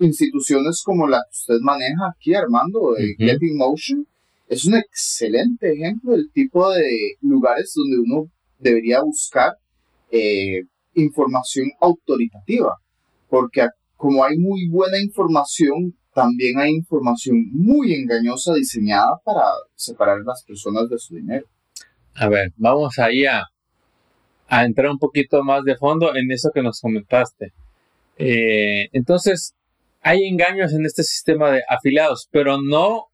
Instituciones 0.00 0.82
como 0.84 1.06
la 1.06 1.18
que 1.18 1.36
usted 1.36 1.60
maneja 1.60 2.10
aquí, 2.12 2.34
Armando, 2.34 2.94
de 2.94 3.14
Getting 3.18 3.56
Motion, 3.56 4.06
es 4.48 4.64
un 4.64 4.74
excelente 4.74 5.72
ejemplo 5.72 6.12
del 6.12 6.30
tipo 6.32 6.70
de 6.72 7.14
lugares 7.20 7.72
donde 7.74 7.98
uno 7.98 8.30
debería 8.58 9.00
buscar 9.02 9.52
eh, 10.10 10.64
información 10.96 11.70
autoritativa, 11.80 12.74
porque 13.28 13.68
como 13.96 14.24
hay 14.24 14.36
muy 14.38 14.68
buena 14.68 15.00
información 15.00 15.94
también 16.16 16.58
hay 16.58 16.70
información 16.70 17.44
muy 17.52 17.92
engañosa 17.92 18.54
diseñada 18.54 19.20
para 19.22 19.42
separar 19.74 20.20
las 20.24 20.42
personas 20.44 20.88
de 20.88 20.98
su 20.98 21.14
dinero. 21.14 21.46
A 22.14 22.26
ver, 22.30 22.54
vamos 22.56 22.98
ahí 22.98 23.26
a, 23.26 23.44
a 24.48 24.64
entrar 24.64 24.90
un 24.90 24.98
poquito 24.98 25.44
más 25.44 25.62
de 25.64 25.76
fondo 25.76 26.16
en 26.16 26.30
eso 26.30 26.50
que 26.54 26.62
nos 26.62 26.80
comentaste. 26.80 27.52
Eh, 28.16 28.88
entonces, 28.92 29.54
hay 30.00 30.24
engaños 30.24 30.72
en 30.72 30.86
este 30.86 31.02
sistema 31.02 31.50
de 31.50 31.62
afiliados, 31.68 32.28
pero 32.30 32.62
no, 32.62 33.08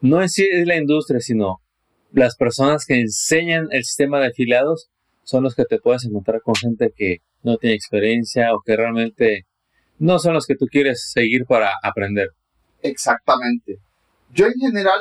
no 0.00 0.22
en 0.22 0.30
sí 0.30 0.48
es 0.50 0.66
la 0.66 0.76
industria, 0.76 1.20
sino 1.20 1.60
las 2.12 2.34
personas 2.34 2.86
que 2.86 2.98
enseñan 2.98 3.68
el 3.72 3.84
sistema 3.84 4.20
de 4.20 4.28
afiliados 4.28 4.88
son 5.22 5.44
los 5.44 5.54
que 5.54 5.64
te 5.64 5.78
puedes 5.78 6.04
encontrar 6.04 6.42
con 6.42 6.54
gente 6.54 6.92
que 6.96 7.18
no 7.42 7.56
tiene 7.56 7.76
experiencia 7.76 8.54
o 8.54 8.60
que 8.64 8.76
realmente 8.76 9.46
no 9.98 10.18
son 10.18 10.34
los 10.34 10.46
que 10.46 10.56
tú 10.56 10.66
quieres 10.66 11.10
seguir 11.12 11.44
para 11.46 11.72
aprender. 11.82 12.30
Exactamente. 12.82 13.78
Yo 14.32 14.46
en 14.46 14.54
general 14.54 15.00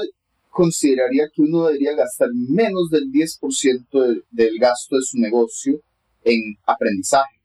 consideraría 0.49 1.29
que 1.33 1.41
uno 1.41 1.67
debería 1.67 1.95
gastar 1.95 2.29
menos 2.33 2.89
del 2.89 3.05
10% 3.11 4.23
del, 4.31 4.59
gasto 4.59 4.97
de 4.97 5.01
su 5.03 5.17
negocio 5.17 5.81
en 6.23 6.57
aprendizaje. 6.65 7.39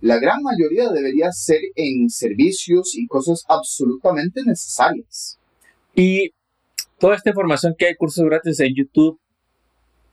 La 0.00 0.18
gran 0.18 0.42
mayoría 0.42 0.90
debería 0.90 1.32
ser 1.32 1.60
en 1.74 2.08
servicios 2.10 2.94
y 2.94 3.06
cosas 3.06 3.44
absolutamente 3.48 4.42
necesarias. 4.44 5.38
Y 5.94 6.30
toda 6.98 7.16
esta 7.16 7.30
información 7.30 7.74
que 7.76 7.86
hay, 7.86 7.96
cursos 7.96 8.24
gratis 8.24 8.60
en 8.60 8.74
YouTube, 8.74 9.18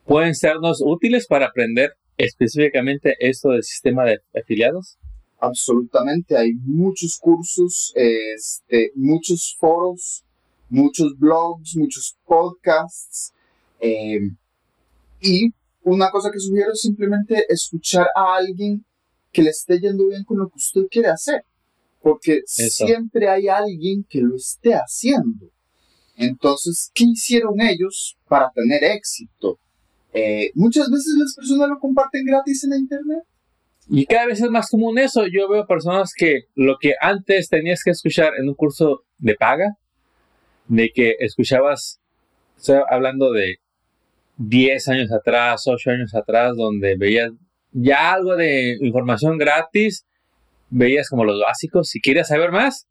pueden 0.06 0.34
sernos 0.34 0.82
útiles 0.84 1.28
para 1.28 1.48
aprender 1.48 1.96
específicamente 2.18 3.16
esto 3.20 3.50
del 3.50 3.64
sistema 3.64 4.06
de 4.06 4.20
afiliados? 4.40 4.98
Absolutamente, 5.40 6.38
hay 6.38 6.54
muchos 6.54 7.20
cursos, 7.20 7.94
este, 7.96 8.92
muchos 8.96 9.56
foros, 9.60 10.24
muchos 10.70 11.18
blogs, 11.18 11.76
muchos 11.76 12.18
podcasts. 12.26 13.34
Eh, 13.80 14.32
y 15.22 15.54
una 15.84 16.10
cosa 16.10 16.32
que 16.32 16.40
sugiero 16.40 16.72
es 16.72 16.82
simplemente 16.82 17.46
escuchar 17.50 18.08
a 18.16 18.36
alguien 18.38 18.86
que 19.32 19.44
le 19.44 19.50
esté 19.50 19.80
yendo 19.80 20.08
bien 20.08 20.24
con 20.24 20.38
lo 20.40 20.48
que 20.48 20.56
usted 20.56 20.82
quiere 20.90 21.10
hacer. 21.10 21.44
Porque 22.02 22.42
siempre 22.46 23.28
hay 23.30 23.48
alguien 23.48 24.06
que 24.08 24.22
lo 24.22 24.36
esté 24.36 24.74
haciendo. 24.74 25.50
Entonces, 26.16 26.92
¿qué 26.94 27.06
hicieron 27.06 27.60
ellos 27.60 28.18
para 28.28 28.52
tener 28.52 28.84
éxito? 28.84 29.60
Eh, 30.18 30.52
muchas 30.56 30.90
veces 30.90 31.14
las 31.18 31.36
personas 31.36 31.68
lo 31.68 31.78
comparten 31.78 32.26
gratis 32.26 32.64
en 32.64 32.70
la 32.70 32.78
internet. 32.78 33.24
Y 33.90 34.06
cada 34.06 34.28
vez 34.28 34.42
es 34.42 34.50
más 34.50 34.70
común 34.70 34.98
eso. 34.98 35.26
Yo 35.28 35.50
veo 35.50 35.68
personas 35.68 36.14
que 36.16 36.44
lo 36.56 36.78
que 36.80 36.94
antes 37.02 37.50
tenías 37.50 37.84
que 37.84 37.92
escuchar 37.92 38.34
en 38.40 38.48
un 38.48 38.56
curso 38.56 39.04
de 39.18 39.36
paga, 39.36 39.76
de 40.68 40.90
que 40.90 41.16
escuchabas, 41.20 42.00
estoy 42.58 42.80
hablando 42.90 43.32
de 43.34 43.58
10 44.38 44.88
años 44.88 45.12
atrás, 45.12 45.64
8 45.68 45.92
años 45.92 46.16
atrás, 46.16 46.56
donde 46.56 46.96
veías 46.98 47.32
ya 47.74 48.14
algo 48.14 48.38
de 48.38 48.78
información 48.80 49.38
gratis, 49.38 50.06
veías 50.70 51.10
como 51.10 51.26
los 51.26 51.42
básicos. 51.42 51.90
Si 51.90 52.00
quieres 52.00 52.30
saber 52.30 52.52
más, 52.52 52.88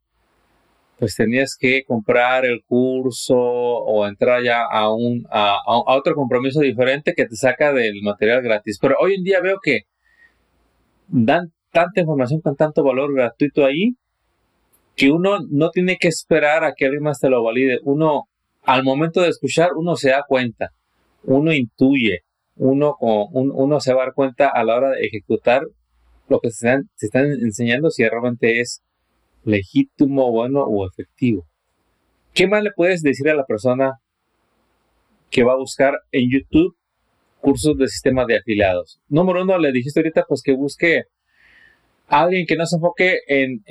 pues 0.98 1.16
tenías 1.16 1.56
que 1.58 1.84
comprar 1.84 2.44
el 2.44 2.62
curso 2.64 3.36
o 3.36 4.06
entrar 4.06 4.42
ya 4.42 4.62
a, 4.64 4.92
un, 4.94 5.26
a, 5.30 5.58
otro 5.66 6.14
compromiso 6.14 6.60
diferente 6.60 7.14
que 7.14 7.26
te 7.26 7.36
saca 7.36 7.72
del 7.72 8.02
material 8.02 8.42
gratis. 8.42 8.78
Pero 8.80 8.96
hoy 9.00 9.14
en 9.14 9.24
día 9.24 9.40
veo 9.40 9.58
que 9.62 9.82
dan 11.08 11.52
tanta 11.70 12.00
información 12.00 12.40
con 12.40 12.54
tanto 12.56 12.84
valor 12.84 13.12
gratuito 13.14 13.64
ahí 13.66 13.96
que 14.94 15.10
uno 15.10 15.38
no 15.50 15.70
tiene 15.70 15.96
que 15.98 16.08
esperar 16.08 16.62
a 16.64 16.74
que 16.74 16.84
alguien 16.84 17.02
más 17.02 17.18
te 17.18 17.28
lo 17.28 17.42
valide. 17.42 17.80
Uno, 17.82 18.28
al 18.62 18.84
momento 18.84 19.20
de 19.20 19.28
escuchar, 19.28 19.70
uno 19.76 19.96
se 19.96 20.10
da 20.10 20.24
cuenta, 20.26 20.70
uno 21.24 21.52
intuye, 21.52 22.20
uno, 22.56 22.96
uno 23.00 23.80
se 23.80 23.92
va 23.92 24.02
a 24.02 24.04
dar 24.06 24.14
cuenta 24.14 24.48
a 24.48 24.62
la 24.62 24.76
hora 24.76 24.90
de 24.90 25.00
ejecutar 25.04 25.62
lo 26.28 26.38
que 26.38 26.50
se 26.50 26.68
están, 26.68 26.90
se 26.94 27.06
están 27.06 27.26
enseñando 27.26 27.90
si 27.90 28.08
realmente 28.08 28.60
es 28.60 28.83
legítimo, 29.44 30.30
bueno 30.30 30.62
o 30.64 30.86
efectivo. 30.86 31.46
¿Qué 32.32 32.46
más 32.48 32.62
le 32.62 32.72
puedes 32.72 33.02
decir 33.02 33.28
a 33.28 33.34
la 33.34 33.44
persona 33.44 33.92
que 35.30 35.44
va 35.44 35.52
a 35.52 35.56
buscar 35.56 35.94
en 36.10 36.30
YouTube 36.30 36.76
cursos 37.40 37.76
de 37.78 37.88
sistema 37.88 38.24
de 38.26 38.38
afiliados? 38.38 39.00
Número 39.08 39.42
uno, 39.42 39.58
le 39.58 39.72
dijiste 39.72 40.00
ahorita 40.00 40.24
pues 40.28 40.42
que 40.42 40.52
busque 40.52 41.04
a 42.08 42.22
alguien 42.22 42.46
que 42.46 42.56
no 42.56 42.66
se 42.66 42.76
enfoque 42.76 43.20
en, 43.28 43.62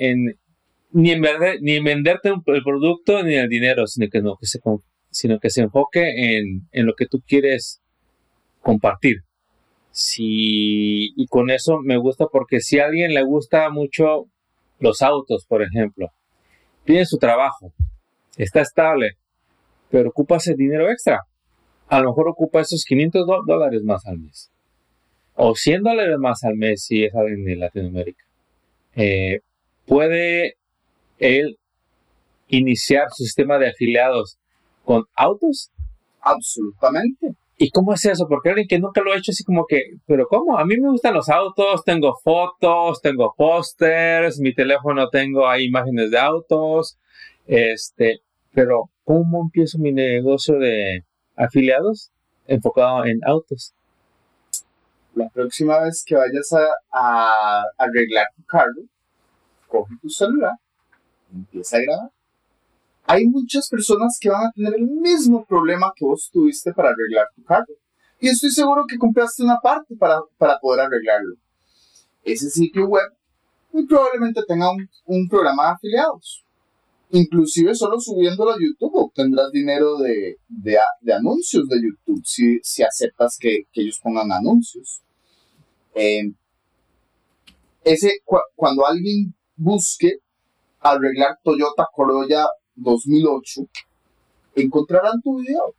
ni, 0.92 1.10
en 1.10 1.22
ni 1.60 1.72
en 1.72 1.84
venderte 1.84 2.30
el 2.30 2.62
producto 2.62 3.22
ni 3.22 3.34
el 3.34 3.48
dinero, 3.48 3.86
sino 3.86 4.08
que, 4.10 4.22
no, 4.22 4.36
que 4.36 4.46
se, 4.46 4.60
sino 5.10 5.38
que 5.38 5.50
se 5.50 5.62
enfoque 5.62 6.38
en, 6.38 6.68
en 6.72 6.86
lo 6.86 6.94
que 6.94 7.06
tú 7.06 7.22
quieres 7.26 7.82
compartir. 8.60 9.18
Si, 9.90 11.12
y 11.16 11.26
con 11.28 11.50
eso 11.50 11.78
me 11.80 11.98
gusta 11.98 12.26
porque 12.32 12.60
si 12.60 12.80
a 12.80 12.86
alguien 12.86 13.14
le 13.14 13.22
gusta 13.22 13.70
mucho 13.70 14.26
los 14.84 15.00
autos, 15.00 15.46
por 15.48 15.62
ejemplo. 15.62 16.08
Tiene 16.84 17.06
su 17.06 17.16
trabajo, 17.16 17.72
está 18.36 18.60
estable, 18.60 19.12
pero 19.90 20.10
ocupa 20.10 20.36
ese 20.36 20.54
dinero 20.54 20.90
extra. 20.90 21.20
A 21.88 22.00
lo 22.00 22.10
mejor 22.10 22.28
ocupa 22.28 22.60
esos 22.60 22.84
500 22.84 23.26
dólares 23.46 23.82
más 23.82 24.04
al 24.06 24.18
mes. 24.18 24.50
O 25.34 25.54
100 25.54 25.82
dólares 25.82 26.16
más 26.18 26.44
al 26.44 26.56
mes 26.56 26.84
si 26.84 27.04
es 27.04 27.14
alguien 27.14 27.44
de 27.44 27.56
Latinoamérica. 27.56 28.24
Eh, 28.94 29.40
¿Puede 29.86 30.56
él 31.18 31.58
iniciar 32.48 33.06
su 33.10 33.24
sistema 33.24 33.58
de 33.58 33.70
afiliados 33.70 34.38
con 34.84 35.04
autos? 35.14 35.70
Absolutamente. 36.20 37.34
¿Y 37.56 37.70
cómo 37.70 37.94
es 37.94 38.04
eso? 38.04 38.26
Porque 38.28 38.48
alguien 38.48 38.66
que 38.66 38.80
nunca 38.80 39.00
lo 39.00 39.12
ha 39.12 39.16
hecho 39.16 39.30
así 39.30 39.44
como 39.44 39.64
que, 39.66 39.82
pero 40.06 40.26
¿cómo? 40.26 40.58
A 40.58 40.64
mí 40.64 40.76
me 40.76 40.88
gustan 40.88 41.14
los 41.14 41.28
autos, 41.28 41.84
tengo 41.84 42.14
fotos, 42.22 43.00
tengo 43.00 43.32
pósters, 43.36 44.40
mi 44.40 44.52
teléfono 44.52 45.08
tengo 45.08 45.48
ahí 45.48 45.64
imágenes 45.66 46.10
de 46.10 46.18
autos, 46.18 46.98
este, 47.46 48.22
pero 48.52 48.90
¿cómo 49.04 49.42
empiezo 49.42 49.78
mi 49.78 49.92
negocio 49.92 50.58
de 50.58 51.04
afiliados 51.36 52.10
enfocado 52.46 53.04
en 53.04 53.20
autos? 53.24 53.72
La 55.14 55.28
próxima 55.28 55.80
vez 55.80 56.02
que 56.04 56.16
vayas 56.16 56.52
a, 56.90 57.62
arreglar 57.78 58.26
tu 58.34 58.44
carro, 58.46 58.82
coge 59.68 59.94
tu 60.02 60.08
celular, 60.08 60.54
empieza 61.32 61.76
a 61.76 61.80
grabar 61.80 62.13
hay 63.06 63.26
muchas 63.26 63.68
personas 63.68 64.18
que 64.20 64.30
van 64.30 64.46
a 64.46 64.52
tener 64.52 64.74
el 64.74 64.86
mismo 64.86 65.44
problema 65.44 65.92
que 65.94 66.04
vos 66.04 66.30
tuviste 66.32 66.72
para 66.72 66.90
arreglar 66.90 67.26
tu 67.34 67.44
carro. 67.44 67.74
Y 68.18 68.28
estoy 68.28 68.50
seguro 68.50 68.84
que 68.88 68.96
compraste 68.96 69.42
una 69.42 69.58
parte 69.60 69.94
para, 69.96 70.20
para 70.38 70.58
poder 70.58 70.86
arreglarlo. 70.86 71.36
Ese 72.22 72.48
sitio 72.48 72.86
web 72.86 73.04
muy 73.72 73.86
probablemente 73.86 74.40
tenga 74.46 74.70
un, 75.06 75.28
programa 75.28 75.64
de 75.64 75.70
afiliados. 75.72 76.44
Inclusive 77.10 77.74
solo 77.74 78.00
subiéndolo 78.00 78.52
a 78.52 78.58
YouTube 78.58 78.94
obtendrás 78.94 79.50
dinero 79.52 79.98
de, 79.98 80.38
de, 80.48 81.12
anuncios 81.12 81.68
de 81.68 81.82
YouTube 81.82 82.22
si, 82.24 82.58
si 82.62 82.82
aceptas 82.82 83.36
que, 83.38 83.64
que, 83.72 83.82
ellos 83.82 84.00
pongan 84.02 84.32
anuncios. 84.32 85.02
Eh, 85.94 86.32
ese, 87.84 88.22
cuando 88.56 88.86
alguien 88.86 89.34
busque 89.56 90.20
arreglar 90.80 91.38
Toyota 91.42 91.86
Corolla 91.92 92.46
2008, 92.76 93.68
encontrarán 94.56 95.20
tu 95.22 95.40
video. 95.40 95.74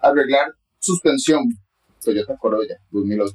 Arreglar 0.00 0.52
suspensión, 0.78 1.44
Toyota 2.04 2.36
Corolla 2.36 2.76
2008. 2.90 3.34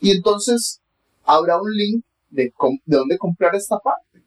Y 0.00 0.10
entonces 0.10 0.82
habrá 1.24 1.60
un 1.60 1.70
link 1.72 2.04
de, 2.30 2.52
de 2.84 2.96
dónde 2.96 3.18
comprar 3.18 3.54
esta 3.54 3.78
parte. 3.78 4.22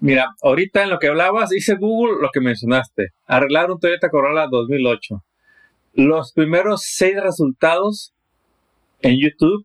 Mira, 0.00 0.34
ahorita 0.42 0.82
en 0.82 0.90
lo 0.90 0.98
que 0.98 1.08
hablabas, 1.08 1.52
hice 1.52 1.76
Google 1.76 2.20
lo 2.20 2.30
que 2.32 2.40
mencionaste. 2.40 3.10
Arreglar 3.26 3.70
un 3.70 3.78
Toyota 3.78 4.10
Corolla 4.10 4.48
2008. 4.48 5.22
Los 5.94 6.32
primeros 6.32 6.82
seis 6.84 7.14
resultados 7.22 8.12
en 9.00 9.20
YouTube, 9.20 9.64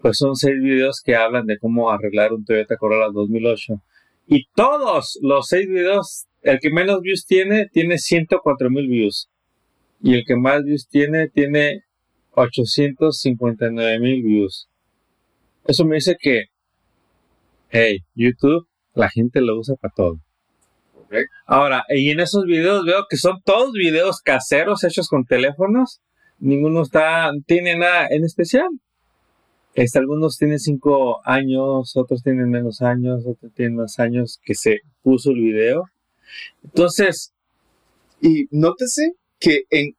pues 0.00 0.18
son 0.18 0.34
seis 0.34 0.60
videos 0.60 1.02
que 1.04 1.14
hablan 1.14 1.46
de 1.46 1.58
cómo 1.58 1.90
arreglar 1.90 2.32
un 2.32 2.44
Toyota 2.44 2.76
Corolla 2.76 3.10
2008. 3.12 3.74
Y 4.26 4.46
todos 4.56 5.18
los 5.22 5.46
seis 5.46 5.68
videos 5.68 6.26
el 6.46 6.60
que 6.60 6.70
menos 6.70 7.00
views 7.00 7.26
tiene, 7.26 7.68
tiene 7.72 7.98
104 7.98 8.70
mil 8.70 8.88
views. 8.88 9.28
Y 10.00 10.14
el 10.14 10.24
que 10.24 10.36
más 10.36 10.62
views 10.62 10.86
tiene, 10.88 11.28
tiene 11.28 11.82
859 12.30 13.98
mil 13.98 14.22
views. 14.22 14.68
Eso 15.64 15.84
me 15.84 15.96
dice 15.96 16.16
que, 16.18 16.44
hey, 17.70 17.98
YouTube, 18.14 18.68
la 18.94 19.10
gente 19.10 19.40
lo 19.40 19.58
usa 19.58 19.74
para 19.74 19.92
todo. 19.92 20.20
Ahora, 21.46 21.84
y 21.88 22.10
en 22.10 22.20
esos 22.20 22.44
videos 22.44 22.84
veo 22.84 23.06
que 23.10 23.16
son 23.16 23.40
todos 23.44 23.72
videos 23.72 24.20
caseros 24.20 24.84
hechos 24.84 25.08
con 25.08 25.24
teléfonos. 25.24 26.00
Ninguno 26.38 26.82
está, 26.82 27.32
tiene 27.46 27.76
nada 27.76 28.06
en 28.08 28.24
especial. 28.24 28.68
Este, 29.74 29.98
algunos 29.98 30.38
tienen 30.38 30.60
5 30.60 31.22
años, 31.24 31.96
otros 31.96 32.22
tienen 32.22 32.50
menos 32.50 32.82
años, 32.82 33.26
otros 33.26 33.52
tienen 33.52 33.76
más 33.76 33.98
años 33.98 34.40
que 34.44 34.54
se 34.54 34.78
puso 35.02 35.30
el 35.30 35.40
video. 35.40 35.86
Entonces, 36.64 37.32
y 38.20 38.46
nótese 38.50 39.12
que 39.38 39.64
en 39.70 39.94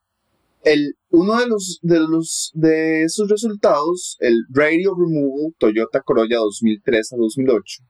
el, 0.63 0.95
uno 1.09 1.39
de 1.39 1.47
los, 1.47 1.79
de 1.81 1.99
los 1.99 2.51
de 2.53 3.03
esos 3.03 3.29
resultados, 3.29 4.17
el 4.19 4.43
Radio 4.49 4.95
Removal 4.95 5.53
Toyota 5.57 6.01
Corolla 6.01 6.37
2003 6.37 7.13
a 7.13 7.17
2008, 7.17 7.83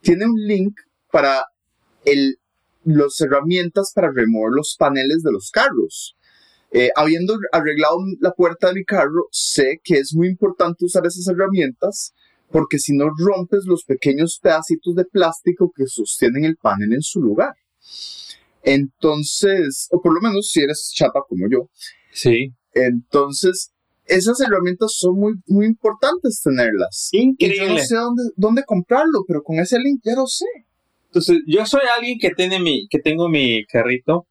tiene 0.00 0.24
un 0.26 0.36
link 0.46 0.78
para 1.10 1.44
las 2.84 3.20
herramientas 3.20 3.92
para 3.94 4.10
remover 4.12 4.52
los 4.54 4.76
paneles 4.78 5.22
de 5.22 5.32
los 5.32 5.50
carros. 5.50 6.16
Eh, 6.72 6.90
habiendo 6.96 7.36
arreglado 7.52 7.98
la 8.20 8.32
puerta 8.32 8.68
de 8.68 8.74
mi 8.74 8.84
carro, 8.84 9.28
sé 9.30 9.80
que 9.82 9.98
es 9.98 10.14
muy 10.14 10.28
importante 10.28 10.84
usar 10.84 11.06
esas 11.06 11.26
herramientas 11.28 12.12
porque 12.50 12.78
si 12.78 12.96
no 12.96 13.10
rompes 13.16 13.64
los 13.66 13.84
pequeños 13.84 14.38
pedacitos 14.40 14.94
de 14.94 15.04
plástico 15.04 15.72
que 15.74 15.86
sostienen 15.86 16.44
el 16.44 16.56
panel 16.56 16.92
en 16.92 17.02
su 17.02 17.20
lugar. 17.20 17.54
Entonces, 18.62 19.88
o 19.92 20.00
por 20.00 20.14
lo 20.14 20.20
menos 20.20 20.50
si 20.50 20.60
eres 20.60 20.92
chapa 20.94 21.20
como 21.28 21.46
yo. 21.50 21.70
Sí. 22.12 22.52
Entonces, 22.72 23.72
esas 24.06 24.40
herramientas 24.40 24.94
son 24.96 25.18
muy, 25.18 25.34
muy 25.46 25.66
importantes 25.66 26.40
tenerlas. 26.42 27.08
Increíble. 27.12 27.56
Y 27.56 27.68
yo 27.68 27.74
no 27.74 27.78
sé 27.78 27.94
dónde, 27.96 28.22
dónde 28.36 28.64
comprarlo, 28.64 29.24
pero 29.26 29.42
con 29.42 29.58
ese 29.58 29.78
link 29.78 30.00
ya 30.04 30.14
lo 30.14 30.26
sé. 30.26 30.46
Entonces, 31.06 31.42
yo 31.46 31.64
soy 31.64 31.82
alguien 31.96 32.18
que 32.18 32.30
tiene 32.30 32.60
mi, 32.60 32.88
que 32.88 32.98
tengo 32.98 33.28
mi 33.28 33.64
carrito 33.66 34.26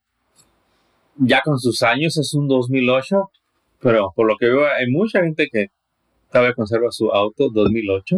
ya 1.18 1.42
con 1.44 1.60
sus 1.60 1.82
años, 1.82 2.18
es 2.18 2.34
un 2.34 2.48
2008, 2.48 3.32
pero 3.80 4.12
por 4.16 4.28
lo 4.28 4.38
que 4.38 4.48
veo 4.48 4.68
hay 4.68 4.90
mucha 4.90 5.22
gente 5.22 5.48
que 5.52 5.68
todavía 6.32 6.54
conserva 6.54 6.92
su 6.92 7.12
auto 7.12 7.50
2008 7.50 8.18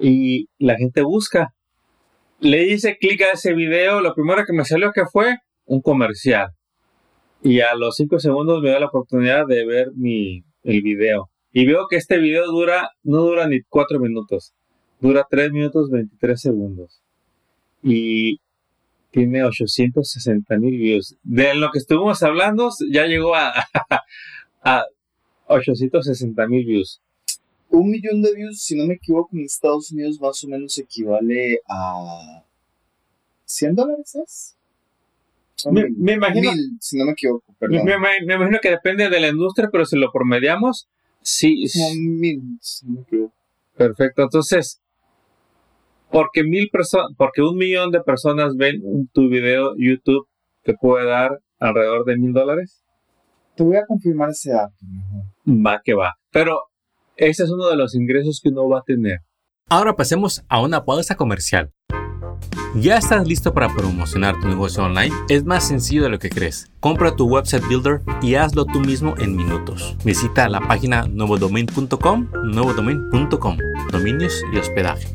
y 0.00 0.48
la 0.58 0.76
gente 0.76 1.02
busca. 1.02 1.54
Le 2.40 2.64
hice 2.64 2.96
clic 2.98 3.22
a 3.22 3.32
ese 3.32 3.54
video, 3.54 4.00
lo 4.00 4.14
primero 4.14 4.44
que 4.44 4.52
me 4.52 4.64
salió 4.64 4.92
que 4.92 5.06
fue 5.06 5.38
un 5.66 5.80
comercial. 5.80 6.50
Y 7.42 7.60
a 7.60 7.74
los 7.74 7.96
5 7.96 8.18
segundos 8.18 8.62
me 8.62 8.70
da 8.70 8.80
la 8.80 8.86
oportunidad 8.86 9.46
de 9.46 9.64
ver 9.66 9.92
mi, 9.94 10.44
el 10.62 10.82
video. 10.82 11.30
Y 11.52 11.66
veo 11.66 11.86
que 11.88 11.96
este 11.96 12.18
video 12.18 12.46
dura, 12.46 12.90
no 13.02 13.18
dura 13.18 13.46
ni 13.46 13.62
4 13.62 14.00
minutos, 14.00 14.52
dura 15.00 15.26
3 15.28 15.52
minutos 15.52 15.90
23 15.90 16.40
segundos. 16.40 17.00
Y 17.82 18.40
tiene 19.10 19.44
860 19.44 20.58
mil 20.58 20.76
views. 20.76 21.16
De 21.22 21.54
lo 21.54 21.70
que 21.70 21.78
estuvimos 21.78 22.22
hablando, 22.22 22.70
ya 22.90 23.06
llegó 23.06 23.36
a, 23.36 23.52
a 24.64 24.84
860 25.46 26.46
mil 26.48 26.66
views. 26.66 27.00
Un 27.74 27.90
millón 27.90 28.22
de 28.22 28.34
views, 28.34 28.62
si 28.62 28.76
no 28.76 28.86
me 28.86 28.94
equivoco, 28.94 29.30
en 29.36 29.44
Estados 29.44 29.90
Unidos 29.90 30.20
más 30.20 30.42
o 30.44 30.48
menos 30.48 30.78
equivale 30.78 31.60
a 31.68 32.44
100 33.44 33.74
dólares. 33.74 34.14
¿es? 34.14 34.56
Me, 35.70 35.86
me 35.96 36.12
imagino, 36.12 36.50
Mil, 36.52 36.76
si 36.80 36.98
no 36.98 37.06
me 37.06 37.12
equivoco, 37.12 37.54
perdón. 37.58 37.84
me- 37.84 37.96
me 38.26 38.34
imagino 38.34 38.58
que 38.60 38.70
depende 38.70 39.08
de 39.08 39.20
la 39.20 39.28
industria, 39.28 39.68
pero 39.72 39.84
si 39.86 39.96
lo 39.96 40.10
promediamos, 40.12 40.88
sí, 41.22 41.64
Como 41.72 41.94
mil, 41.94 42.42
si 42.60 42.86
no 42.86 42.92
me 42.92 43.00
equivoco. 43.02 43.34
perfecto. 43.76 44.22
Entonces, 44.22 44.80
porque 46.10 46.44
mil 46.44 46.68
personas, 46.70 47.08
porque 47.16 47.42
un 47.42 47.56
millón 47.56 47.90
de 47.90 48.00
personas 48.02 48.56
ven 48.56 49.08
tu 49.12 49.28
video 49.28 49.74
YouTube, 49.76 50.28
te 50.62 50.74
puede 50.74 51.06
dar 51.06 51.40
alrededor 51.58 52.04
de 52.04 52.16
mil 52.18 52.32
dólares. 52.32 52.82
Te 53.56 53.62
voy 53.62 53.76
a 53.76 53.86
confirmar 53.86 54.30
ese 54.30 54.50
dato. 54.50 54.74
Va 55.46 55.80
que 55.84 55.94
va. 55.94 56.14
Pero 56.30 56.60
ese 57.16 57.44
es 57.44 57.50
uno 57.50 57.68
de 57.68 57.76
los 57.76 57.94
ingresos 57.94 58.40
que 58.42 58.48
uno 58.48 58.68
va 58.68 58.78
a 58.80 58.82
tener. 58.82 59.20
Ahora 59.68 59.96
pasemos 59.96 60.44
a 60.48 60.60
una 60.60 60.84
pausa 60.84 61.16
comercial. 61.16 61.72
¿Ya 62.76 62.98
estás 62.98 63.26
listo 63.26 63.54
para 63.54 63.72
promocionar 63.72 64.40
tu 64.40 64.48
negocio 64.48 64.82
online? 64.82 65.14
Es 65.28 65.44
más 65.44 65.68
sencillo 65.68 66.02
de 66.02 66.08
lo 66.08 66.18
que 66.18 66.28
crees. 66.28 66.72
Compra 66.80 67.14
tu 67.14 67.26
website 67.26 67.64
builder 67.68 68.00
y 68.20 68.34
hazlo 68.34 68.64
tú 68.64 68.80
mismo 68.80 69.14
en 69.18 69.36
minutos. 69.36 69.96
Visita 70.04 70.48
la 70.48 70.60
página 70.60 71.06
nuevodomain.com, 71.06 72.28
nuevodomain.com, 72.52 73.58
dominios 73.92 74.42
y 74.52 74.58
hospedaje. 74.58 75.06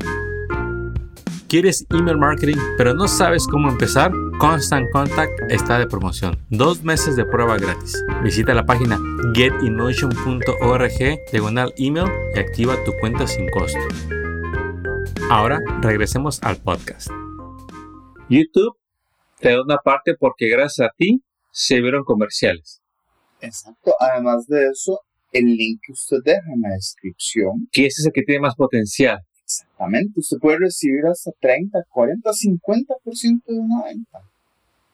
¿Quieres 1.49 1.83
email 1.89 2.19
marketing 2.19 2.57
pero 2.77 2.93
no 2.93 3.07
sabes 3.07 3.47
cómo 3.47 3.69
empezar? 3.69 4.11
Constant 4.39 4.87
Contact 4.91 5.31
está 5.49 5.79
de 5.79 5.87
promoción. 5.87 6.37
Dos 6.51 6.83
meses 6.83 7.15
de 7.15 7.25
prueba 7.25 7.57
gratis. 7.57 8.05
Visita 8.23 8.53
la 8.53 8.67
página 8.67 8.99
getinmotion.org 9.33 11.19
diagonal 11.31 11.73
email 11.77 12.07
y 12.35 12.39
activa 12.39 12.75
tu 12.83 12.93
cuenta 12.99 13.25
sin 13.25 13.49
costo. 13.49 13.79
Ahora 15.31 15.59
regresemos 15.81 16.39
al 16.43 16.57
podcast. 16.57 17.09
YouTube 18.29 18.77
te 19.39 19.49
da 19.49 19.63
una 19.63 19.77
parte 19.77 20.13
porque 20.19 20.49
gracias 20.49 20.87
a 20.87 20.91
ti 20.95 21.23
se 21.49 21.81
vieron 21.81 22.03
comerciales. 22.03 22.79
Exacto. 23.41 23.95
Además 23.99 24.45
de 24.45 24.67
eso, 24.67 24.99
el 25.31 25.45
link 25.45 25.79
que 25.83 25.93
usted 25.93 26.17
deja 26.23 26.53
en 26.53 26.61
la 26.61 26.75
descripción, 26.75 27.67
Que 27.71 27.87
ese 27.87 28.03
es 28.03 28.05
el 28.05 28.13
que 28.13 28.21
tiene 28.21 28.41
más 28.41 28.53
potencial. 28.53 29.19
Exactamente, 29.49 30.19
usted 30.19 30.37
puede 30.37 30.59
recibir 30.59 31.05
hasta 31.07 31.31
30, 31.39 31.79
40, 31.89 32.29
50% 32.29 33.43
de 33.47 33.59
una 33.59 33.83
venta. 33.83 34.21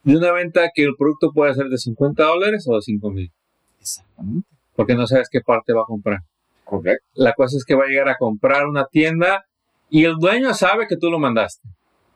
De 0.03 0.15
una 0.15 0.31
venta 0.31 0.69
que 0.73 0.83
el 0.83 0.95
producto 0.97 1.31
puede 1.33 1.53
ser 1.53 1.67
de 1.67 1.77
50 1.77 2.23
dólares 2.23 2.65
o 2.67 2.75
de 2.75 2.81
5 2.81 3.11
mil. 3.11 3.31
Exactamente. 3.81 4.47
Porque 4.75 4.95
no 4.95 5.05
sabes 5.07 5.27
qué 5.29 5.41
parte 5.41 5.73
va 5.73 5.81
a 5.81 5.85
comprar. 5.85 6.19
Correcto. 6.63 7.05
La 7.13 7.33
cosa 7.33 7.57
es 7.57 7.65
que 7.65 7.75
va 7.75 7.83
a 7.83 7.87
llegar 7.87 8.09
a 8.09 8.17
comprar 8.17 8.65
una 8.67 8.85
tienda 8.85 9.45
y 9.89 10.05
el 10.05 10.15
dueño 10.15 10.53
sabe 10.53 10.87
que 10.87 10.97
tú 10.97 11.09
lo 11.09 11.19
mandaste 11.19 11.67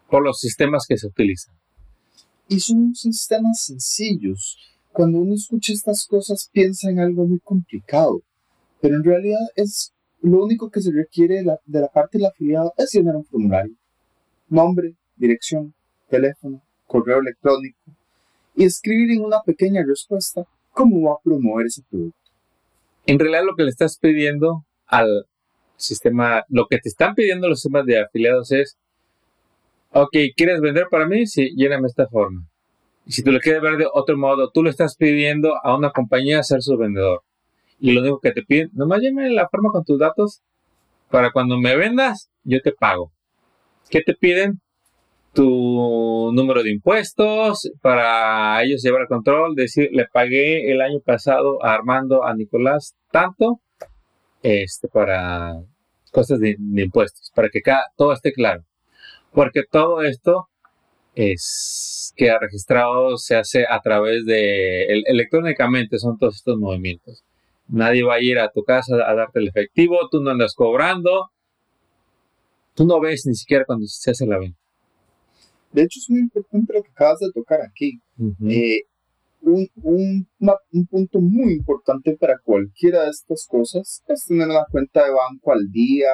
por 0.10 0.23
los 0.23 0.39
sistemas 0.39 0.86
que 0.88 0.97
se 0.97 1.08
utilizan. 1.08 1.54
Y 2.47 2.60
son 2.60 2.95
sistemas 2.95 3.62
sencillos. 3.62 4.58
Cuando 4.91 5.19
uno 5.19 5.36
escucha 5.36 5.73
estas 5.73 6.08
cosas 6.08 6.49
piensa 6.52 6.89
en 6.89 6.99
algo 6.99 7.28
muy 7.28 7.39
complicado, 7.39 8.21
pero 8.82 8.95
en 8.95 9.04
realidad 9.04 9.45
es 9.56 9.93
lo 10.21 10.43
único 10.43 10.69
que 10.69 10.82
se 10.82 10.91
requiere 10.91 11.36
de 11.36 11.43
la, 11.43 11.60
de 11.65 11.82
la 11.82 11.88
parte 11.88 12.17
del 12.17 12.27
afiliado 12.27 12.73
es 12.77 12.91
llenar 12.93 13.15
un 13.15 13.25
formulario. 13.25 13.75
Nombre, 14.49 14.95
dirección, 15.15 15.73
teléfono, 16.10 16.62
correo 16.88 17.19
electrónico 17.19 17.79
y 18.55 18.65
escribir 18.65 19.12
en 19.12 19.23
una 19.23 19.41
pequeña 19.41 19.84
respuesta 19.86 20.45
cómo 20.71 21.10
va 21.10 21.13
a 21.13 21.23
promover 21.23 21.67
ese 21.67 21.84
producto. 21.89 22.17
En 23.05 23.19
realidad 23.19 23.43
lo 23.45 23.55
que 23.55 23.63
le 23.63 23.69
estás 23.69 23.97
pidiendo 23.97 24.65
al 24.88 25.25
sistema, 25.77 26.43
lo 26.49 26.67
que 26.67 26.77
te 26.79 26.89
están 26.89 27.15
pidiendo 27.15 27.47
los 27.47 27.62
sistemas 27.62 27.86
de 27.86 28.01
afiliados 28.01 28.51
es, 28.51 28.77
ok, 29.91 30.15
¿quieres 30.36 30.62
vender 30.62 30.88
para 30.91 31.08
mí? 31.08 31.25
Sí, 31.25 31.51
lléname 31.55 31.88
esta 31.88 32.08
forma. 32.08 32.45
Y 33.05 33.13
si 33.13 33.23
tú 33.23 33.32
lo 33.32 33.39
quieres 33.39 33.62
ver 33.62 33.77
de 33.77 33.88
otro 33.91 34.17
modo, 34.17 34.51
tú 34.51 34.62
le 34.62 34.69
estás 34.69 34.95
pidiendo 34.95 35.53
a 35.63 35.75
una 35.75 35.91
compañía 35.91 36.43
ser 36.43 36.62
su 36.62 36.77
vendedor. 36.77 37.21
Y 37.80 37.94
lo 37.94 38.02
único 38.02 38.20
que 38.20 38.32
te 38.32 38.44
piden, 38.44 38.70
nomás 38.74 39.00
lléname 39.02 39.30
la 39.30 39.48
forma 39.50 39.72
con 39.72 39.84
tus 39.84 40.00
datos 40.00 40.42
para 41.10 41.32
cuando 41.32 41.58
me 41.58 41.76
vendas, 41.76 42.30
yo 42.44 42.60
te 42.62 42.72
pago. 42.72 43.12
¿Qué 43.89 44.02
te 44.02 44.13
piden? 44.13 44.60
Tu 45.34 46.32
número 46.34 46.63
de 46.63 46.72
impuestos 46.72 47.72
para 47.82 48.62
ellos 48.63 48.82
llevar 48.84 49.04
el 49.04 49.08
control, 49.08 49.56
decir, 49.56 49.89
le 49.92 50.06
pagué 50.12 50.72
el 50.72 50.82
año 50.82 51.00
pasado 51.06 51.63
a 51.63 51.74
Armando, 51.74 52.24
a 52.26 52.34
Nicolás, 52.34 52.96
tanto, 53.12 53.62
este, 54.42 54.88
para 54.88 55.54
cosas 56.12 56.39
de, 56.39 56.56
impuestos, 56.60 57.32
para 57.36 57.50
que 57.50 57.62
todo 57.96 58.12
esté 58.13 58.34
claro. 58.34 58.63
Porque 59.32 59.63
todo 59.70 60.02
esto 60.02 60.48
es 61.15 62.13
queda 62.15 62.39
registrado, 62.39 63.18
se 63.18 63.36
hace 63.36 63.65
a 63.70 63.80
través 63.82 64.26
de, 64.26 64.86
el- 64.86 65.04
electrónicamente 65.08 66.00
son 66.00 66.18
todos 66.18 66.36
estos 66.38 66.58
movimientos. 66.58 67.24
Nadie 67.69 68.03
va 68.03 68.15
a 68.15 68.21
ir 68.21 68.39
a 68.39 68.51
tu 68.51 68.63
casa 68.63 68.95
a 68.95 69.13
darte 69.15 69.39
el 69.39 69.47
efectivo, 69.47 69.97
tú 70.12 70.21
no 70.21 70.32
andas 70.32 70.53
cobrando, 70.55 71.29
tú 72.75 72.86
no 72.86 72.99
ves 72.99 73.25
ni 73.25 73.36
siquiera 73.36 73.63
cuando 73.65 73.86
se 73.88 74.12
hace 74.12 74.25
la 74.25 74.39
venta. 74.39 74.58
De 75.71 75.84
hecho, 75.84 75.99
es 75.99 76.10
muy 76.10 76.19
importante 76.21 76.73
lo 76.73 76.82
que 76.84 76.89
acabas 76.89 77.19
de 77.19 77.32
tocar 77.32 77.62
aquí. 77.62 77.99
Eh, 78.49 78.82
un, 79.41 79.67
un- 79.84 80.27
una- 80.39 80.55
un 80.73 80.86
punto 80.88 81.19
muy 81.21 81.53
importante 81.53 82.17
para 82.19 82.39
cualquiera 82.43 83.03
de 83.03 83.12
estas 83.12 83.45
cosas 83.47 84.03
es 84.08 84.25
tener 84.25 84.47
una 84.49 84.65
cuenta 84.71 85.05
de 85.05 85.12
banco 85.12 85.51
al 85.53 85.69
día, 85.71 86.10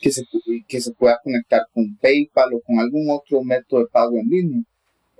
que 0.00 0.10
se, 0.12 0.24
que 0.68 0.80
se 0.80 0.92
pueda 0.92 1.18
conectar 1.22 1.62
con 1.72 1.96
PayPal 1.96 2.54
o 2.54 2.60
con 2.60 2.78
algún 2.80 3.08
otro 3.10 3.42
método 3.42 3.80
de 3.80 3.86
pago 3.86 4.16
en 4.18 4.28
línea. 4.28 4.62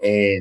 Eh, 0.03 0.41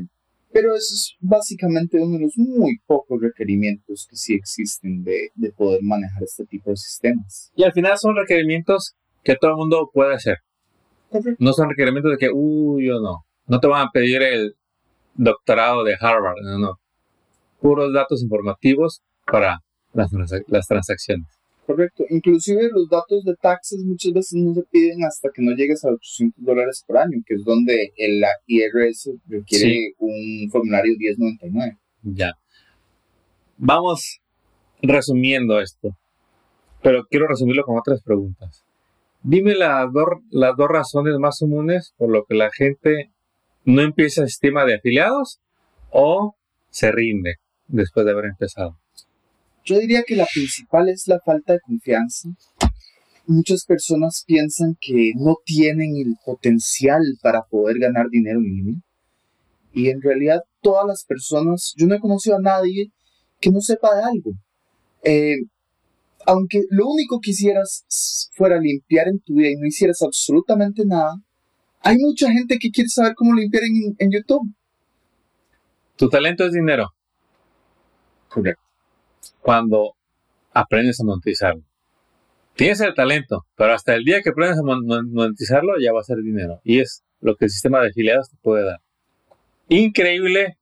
pero 0.54 0.76
eso 0.76 0.94
es 0.94 1.16
básicamente 1.20 2.00
uno 2.00 2.18
de 2.18 2.24
los 2.24 2.38
muy 2.38 2.80
pocos 2.86 3.22
requerimientos 3.22 4.08
que 4.10 4.16
sí 4.16 4.34
existen 4.34 5.04
de, 5.04 5.30
de 5.36 5.52
poder 5.52 5.82
manejar 5.84 6.24
este 6.24 6.46
tipo 6.46 6.70
de 6.70 6.78
sistemas. 6.78 7.52
Y 7.56 7.64
al 7.64 7.74
final 7.74 7.98
son 7.98 8.16
requerimientos 8.16 8.96
que 9.24 9.36
todo 9.36 9.52
el 9.52 9.58
mundo 9.58 9.90
puede 9.94 10.14
hacer. 10.16 10.38
Correcto. 11.10 11.44
No 11.44 11.54
son 11.54 11.70
requerimientos 11.70 12.12
de 12.12 12.18
que, 12.18 12.30
uy, 12.34 12.88
yo 12.88 13.00
no. 13.00 13.26
No 13.48 13.60
te 13.60 13.68
van 13.68 13.88
a 13.88 13.92
pedir 13.92 14.22
el 14.22 14.56
doctorado 15.16 15.84
de 15.84 15.96
Harvard, 16.00 16.38
no, 16.44 16.60
no. 16.60 16.80
Puros 17.60 17.94
datos 17.94 18.24
informativos 18.24 19.02
para 19.26 19.60
las, 19.94 20.10
las 20.48 20.68
transacciones. 20.68 21.41
Correcto. 21.72 22.04
Inclusive 22.10 22.70
los 22.72 22.90
datos 22.90 23.24
de 23.24 23.36
taxes 23.36 23.84
muchas 23.86 24.12
veces 24.12 24.34
no 24.34 24.54
se 24.54 24.64
piden 24.64 25.04
hasta 25.06 25.30
que 25.34 25.42
no 25.42 25.52
llegues 25.56 25.86
a 25.86 25.90
800 25.90 26.44
dólares 26.44 26.84
por 26.86 26.98
año, 26.98 27.22
que 27.26 27.36
es 27.36 27.44
donde 27.46 27.94
el 27.96 28.22
IRS 28.48 29.12
requiere 29.28 29.66
Sí. 29.66 29.94
un 30.00 30.50
formulario 30.52 30.94
1099. 30.98 31.78
Ya. 32.04 32.34
Vamos 33.58 34.20
resumiendo 34.82 35.62
esto. 35.62 35.96
Pero 36.84 37.06
quiero 37.10 37.28
resumirlo 37.28 37.64
con 37.64 37.78
otras 37.78 38.02
preguntas. 38.02 38.66
Dime 39.24 39.54
las 39.56 39.94
dos, 39.94 40.06
las 40.32 40.58
dos 40.58 40.68
razones 40.68 41.16
más 41.20 41.38
comunes 41.40 41.94
por 41.98 42.10
lo 42.10 42.26
que 42.26 42.36
la 42.36 42.50
gente 42.52 43.12
no 43.64 43.82
empieza 43.82 44.24
el 44.24 44.28
sistema 44.28 44.66
de 44.66 44.76
afiliados 44.76 45.40
o 45.92 46.36
se 46.70 46.92
rinde 46.92 47.36
después 47.68 48.06
de 48.06 48.12
haber 48.12 48.26
empezado. 48.26 48.78
Yo 49.64 49.80
diría 49.80 50.04
que 50.04 50.16
la 50.16 50.28
principal 50.34 50.90
es 50.90 51.08
la 51.08 51.20
falta 51.20 51.54
de 51.54 51.60
confianza. 51.60 52.30
Muchas 53.28 53.66
personas 53.66 54.24
piensan 54.26 54.76
que 54.80 55.14
no 55.16 55.38
tienen 55.46 55.96
el 55.96 56.16
potencial 56.26 57.02
para 57.22 57.44
poder 57.44 57.80
ganar 57.80 58.08
dinero 58.10 58.40
en 58.40 58.46
línea. 58.46 58.82
Y 59.74 59.90
en 59.90 60.02
realidad 60.02 60.42
todas 60.62 60.86
las 60.86 61.06
personas, 61.06 61.74
yo 61.78 61.88
no 61.88 61.96
he 61.96 62.00
conocido 62.00 62.38
a 62.38 62.42
nadie 62.42 62.92
que 63.40 63.52
no 63.52 63.62
sepa 63.62 63.96
de 63.96 64.04
algo. 64.04 64.32
Eh, 65.04 65.38
aunque 66.26 66.64
lo 66.70 66.88
único 66.88 67.20
que 67.20 67.32
hicieras 67.32 68.30
fuera 68.34 68.60
limpiar 68.60 69.08
en 69.08 69.20
tu 69.20 69.36
vida 69.36 69.50
y 69.50 69.56
no 69.56 69.68
hicieras 69.68 70.02
absolutamente 70.02 70.86
nada, 70.86 71.16
hay 71.82 71.98
mucha 71.98 72.32
gente 72.32 72.58
que 72.60 72.70
quiere 72.70 72.90
saber 72.90 73.14
cómo 73.16 73.34
limpiar 73.34 73.64
en, 73.64 73.96
en 73.98 74.12
YouTube. 74.12 74.54
Tu 75.96 76.10
talento 76.10 76.46
es 76.46 76.54
dinero. 76.54 76.90
Correcto. 78.28 78.71
Cuando 79.42 79.96
aprendes 80.54 81.00
a 81.00 81.04
monetizarlo. 81.04 81.64
Tienes 82.56 82.82
el 82.82 82.94
talento, 82.94 83.46
pero 83.56 83.74
hasta 83.74 83.96
el 83.96 84.04
día 84.04 84.22
que 84.22 84.30
aprendes 84.30 84.60
a 84.60 84.64
monetizarlo 84.64 85.74
ya 85.80 85.94
va 85.94 86.02
a 86.02 86.04
ser 86.04 86.18
dinero. 86.18 86.60
Y 86.64 86.80
es 86.80 87.04
lo 87.20 87.36
que 87.36 87.46
el 87.46 87.52
sistema 87.52 87.82
de 87.82 87.90
afiliados 87.90 88.30
te 88.30 88.38
puede 88.42 88.66
dar. 88.66 88.80
Increíble, 89.70 90.58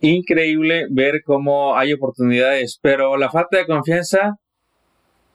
increíble 0.00 0.86
ver 0.90 1.22
cómo 1.24 1.76
hay 1.76 1.92
oportunidades, 1.92 2.78
pero 2.82 3.16
la 3.16 3.30
falta 3.30 3.58
de 3.58 3.66
confianza 3.66 4.36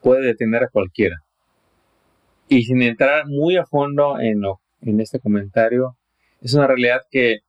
puede 0.02 0.28
detener 0.28 0.63
a 0.63 0.69
cualquiera. 0.69 1.17
Y 2.48 2.63
sin 2.63 2.84
entrar 2.84 3.26
muy 3.26 3.58
a 3.58 3.65
fondo 3.65 4.19
en, 4.19 4.41
lo, 4.41 4.62
en 4.82 5.02
este 5.02 5.19
comentario, 5.19 5.98
es 6.41 6.54
una 6.54 6.67
realidad 6.67 7.02
que 7.10 7.39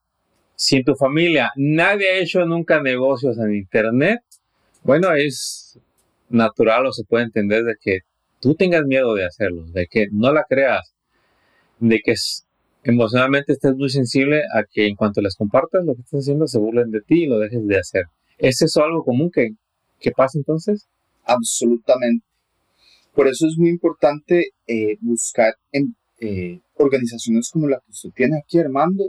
si 0.54 0.76
en 0.76 0.84
tu 0.84 0.94
familia 0.94 1.52
nadie 1.54 2.08
ha 2.08 2.18
hecho 2.18 2.46
nunca 2.46 2.80
negocios 2.80 3.38
en 3.38 3.54
Internet, 3.54 4.20
bueno, 4.86 5.12
es 5.14 5.78
natural 6.28 6.86
o 6.86 6.92
se 6.92 7.02
puede 7.04 7.24
entender 7.24 7.64
de 7.64 7.74
que 7.80 8.00
tú 8.40 8.54
tengas 8.54 8.84
miedo 8.86 9.14
de 9.14 9.26
hacerlo, 9.26 9.64
de 9.72 9.88
que 9.88 10.06
no 10.12 10.32
la 10.32 10.44
creas, 10.48 10.94
de 11.80 12.00
que 12.04 12.14
emocionalmente 12.84 13.52
estés 13.52 13.74
muy 13.74 13.90
sensible 13.90 14.42
a 14.54 14.62
que 14.62 14.86
en 14.86 14.94
cuanto 14.94 15.20
les 15.20 15.34
compartas 15.34 15.84
lo 15.84 15.94
que 15.96 16.02
estás 16.02 16.20
haciendo 16.20 16.46
se 16.46 16.60
burlen 16.60 16.92
de 16.92 17.00
ti 17.00 17.24
y 17.24 17.26
lo 17.26 17.40
dejes 17.40 17.66
de 17.66 17.78
hacer. 17.78 18.04
¿Es 18.38 18.62
eso 18.62 18.84
algo 18.84 19.04
común 19.04 19.30
que, 19.32 19.50
que 19.98 20.12
pasa 20.12 20.38
entonces? 20.38 20.86
Absolutamente. 21.24 22.24
Por 23.12 23.26
eso 23.26 23.46
es 23.48 23.58
muy 23.58 23.70
importante 23.70 24.50
eh, 24.68 24.98
buscar 25.00 25.54
en 25.72 25.96
eh, 26.20 26.60
organizaciones 26.74 27.50
como 27.50 27.66
la 27.66 27.78
que 27.78 27.90
usted 27.90 28.10
tiene 28.14 28.38
aquí, 28.38 28.60
Armando, 28.60 29.04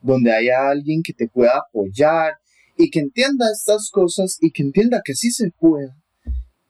donde 0.00 0.32
haya 0.32 0.70
alguien 0.70 1.02
que 1.02 1.12
te 1.12 1.28
pueda 1.28 1.58
apoyar 1.58 2.34
y 2.78 2.90
que 2.90 3.00
entienda 3.00 3.50
estas 3.52 3.90
cosas 3.90 4.38
y 4.40 4.52
que 4.52 4.62
entienda 4.62 5.02
que 5.04 5.14
sí 5.14 5.30
se 5.32 5.50
puede 5.50 5.92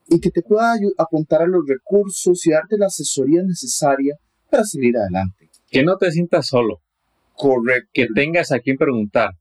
y 0.09 0.21
que 0.21 0.31
te 0.31 0.42
pueda 0.42 0.75
apuntar 0.97 1.42
a 1.42 1.47
los 1.47 1.64
recursos 1.68 2.44
y 2.47 2.51
darte 2.51 2.79
la 2.79 2.87
asesoría 2.87 3.42
necesaria 3.42 4.16
para 4.51 4.64
salir 4.64 4.97
adelante. 4.97 5.51
Que 5.71 5.85
no 5.85 5.99
te 5.99 6.11
sientas 6.11 6.47
solo. 6.47 6.81
Correcto. 7.35 7.90
Que 7.92 8.07
tengas 8.14 8.51
a 8.51 8.61
quien 8.61 8.79
preguntar. 8.79 9.33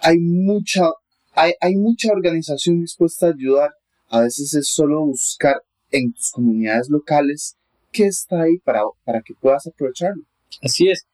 Hay 0.00 0.18
mucha, 0.18 0.86
hay, 1.32 1.52
hay 1.60 1.76
mucha 1.76 2.10
organización 2.10 2.80
dispuesta 2.80 3.26
a 3.26 3.30
ayudar. 3.30 3.70
A 4.08 4.20
veces 4.20 4.54
es 4.54 4.66
solo 4.68 5.04
buscar 5.04 5.56
en 5.90 6.14
tus 6.14 6.30
comunidades 6.30 6.88
locales 6.88 7.56
qué 7.92 8.06
está 8.06 8.42
ahí 8.42 8.58
para, 8.58 8.80
para 9.04 9.20
que 9.20 9.34
puedas 9.34 9.66
aprovecharlo. 9.66 10.24
Así 10.62 10.88
es. 10.88 11.06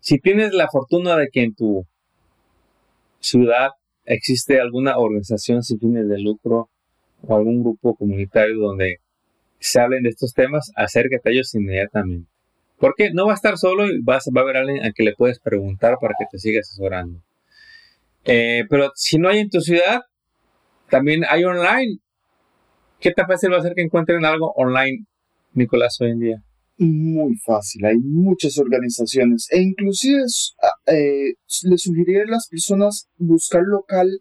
Si 0.00 0.18
tienes 0.18 0.52
la 0.52 0.68
fortuna 0.68 1.16
de 1.16 1.28
que 1.32 1.42
en 1.42 1.54
tu 1.54 1.86
ciudad 3.26 3.70
existe 4.04 4.60
alguna 4.60 4.98
organización 4.98 5.62
sin 5.62 5.78
fines 5.80 6.08
de 6.08 6.18
lucro 6.18 6.70
o 7.22 7.36
algún 7.36 7.62
grupo 7.62 7.96
comunitario 7.96 8.58
donde 8.58 9.00
se 9.58 9.80
hablen 9.80 10.04
de 10.04 10.10
estos 10.10 10.32
temas, 10.32 10.70
acércate 10.76 11.28
a 11.28 11.32
ellos 11.32 11.54
inmediatamente. 11.54 12.28
Porque 12.78 13.10
no 13.12 13.26
va 13.26 13.32
a 13.32 13.34
estar 13.34 13.56
solo 13.56 13.86
y 13.86 14.00
vas, 14.02 14.28
va 14.34 14.42
a 14.42 14.44
haber 14.44 14.58
alguien 14.58 14.84
a 14.84 14.92
que 14.92 15.02
le 15.02 15.14
puedes 15.14 15.40
preguntar 15.40 15.96
para 16.00 16.14
que 16.18 16.26
te 16.30 16.38
siga 16.38 16.60
asesorando. 16.60 17.20
Eh, 18.24 18.64
pero 18.68 18.92
si 18.94 19.18
no 19.18 19.28
hay 19.28 19.38
en 19.38 19.50
tu 19.50 19.60
ciudad, 19.60 20.02
también 20.90 21.24
hay 21.28 21.44
online. 21.44 21.98
¿Qué 23.00 23.12
tan 23.12 23.26
fácil 23.26 23.52
va 23.52 23.58
a 23.58 23.62
ser 23.62 23.74
que 23.74 23.82
encuentren 23.82 24.24
algo 24.24 24.52
online, 24.56 25.04
Nicolás, 25.54 26.00
hoy 26.00 26.10
en 26.10 26.20
día? 26.20 26.42
Muy 26.78 27.36
fácil, 27.36 27.86
hay 27.86 27.96
muchas 27.96 28.58
organizaciones 28.58 29.48
e 29.50 29.62
inclusive 29.62 30.22
ah, 30.62 30.92
eh, 30.92 31.34
le 31.62 31.78
sugeriría 31.78 32.24
a 32.24 32.30
las 32.30 32.48
personas 32.48 33.08
buscar 33.16 33.62
local 33.62 34.20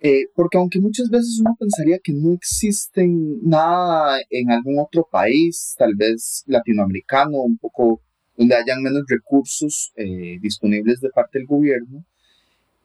eh, 0.00 0.26
porque 0.34 0.58
aunque 0.58 0.80
muchas 0.80 1.10
veces 1.10 1.40
uno 1.40 1.56
pensaría 1.58 1.98
que 1.98 2.12
no 2.12 2.32
existen 2.32 3.40
nada 3.42 4.20
en 4.30 4.50
algún 4.52 4.78
otro 4.78 5.08
país, 5.10 5.74
tal 5.76 5.96
vez 5.96 6.44
latinoamericano, 6.46 7.38
un 7.38 7.58
poco 7.58 8.00
donde 8.36 8.54
hayan 8.54 8.80
menos 8.80 9.02
recursos 9.08 9.92
eh, 9.96 10.38
disponibles 10.40 11.00
de 11.00 11.10
parte 11.10 11.38
del 11.38 11.48
gobierno, 11.48 12.04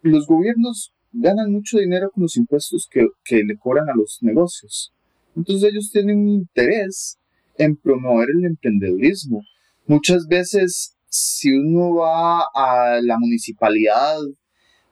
los 0.02 0.26
gobiernos 0.26 0.92
ganan 1.12 1.52
mucho 1.52 1.78
dinero 1.78 2.10
con 2.10 2.24
los 2.24 2.36
impuestos 2.36 2.88
que, 2.90 3.08
que 3.24 3.44
le 3.44 3.58
cobran 3.58 3.88
a 3.90 3.96
los 3.96 4.18
negocios. 4.22 4.92
Entonces 5.36 5.72
ellos 5.72 5.92
tienen 5.92 6.18
un 6.18 6.30
interés 6.30 7.20
en 7.58 7.76
promover 7.76 8.30
el 8.30 8.46
emprendedurismo. 8.46 9.42
Muchas 9.86 10.28
veces, 10.28 10.96
si 11.08 11.52
uno 11.52 11.96
va 11.96 12.42
a 12.54 13.00
la 13.02 13.18
municipalidad 13.20 14.18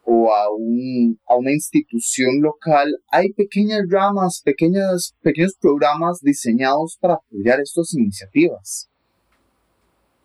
o 0.03 0.33
a, 0.33 0.51
un, 0.53 1.19
a 1.27 1.35
una 1.35 1.51
institución 1.51 2.41
local, 2.41 2.93
hay 3.09 3.31
pequeñas 3.33 3.81
ramas, 3.89 4.41
pequeñas, 4.43 5.15
pequeños 5.21 5.55
programas 5.59 6.19
diseñados 6.21 6.97
para 6.99 7.15
apoyar 7.15 7.59
estas 7.59 7.93
iniciativas. 7.93 8.89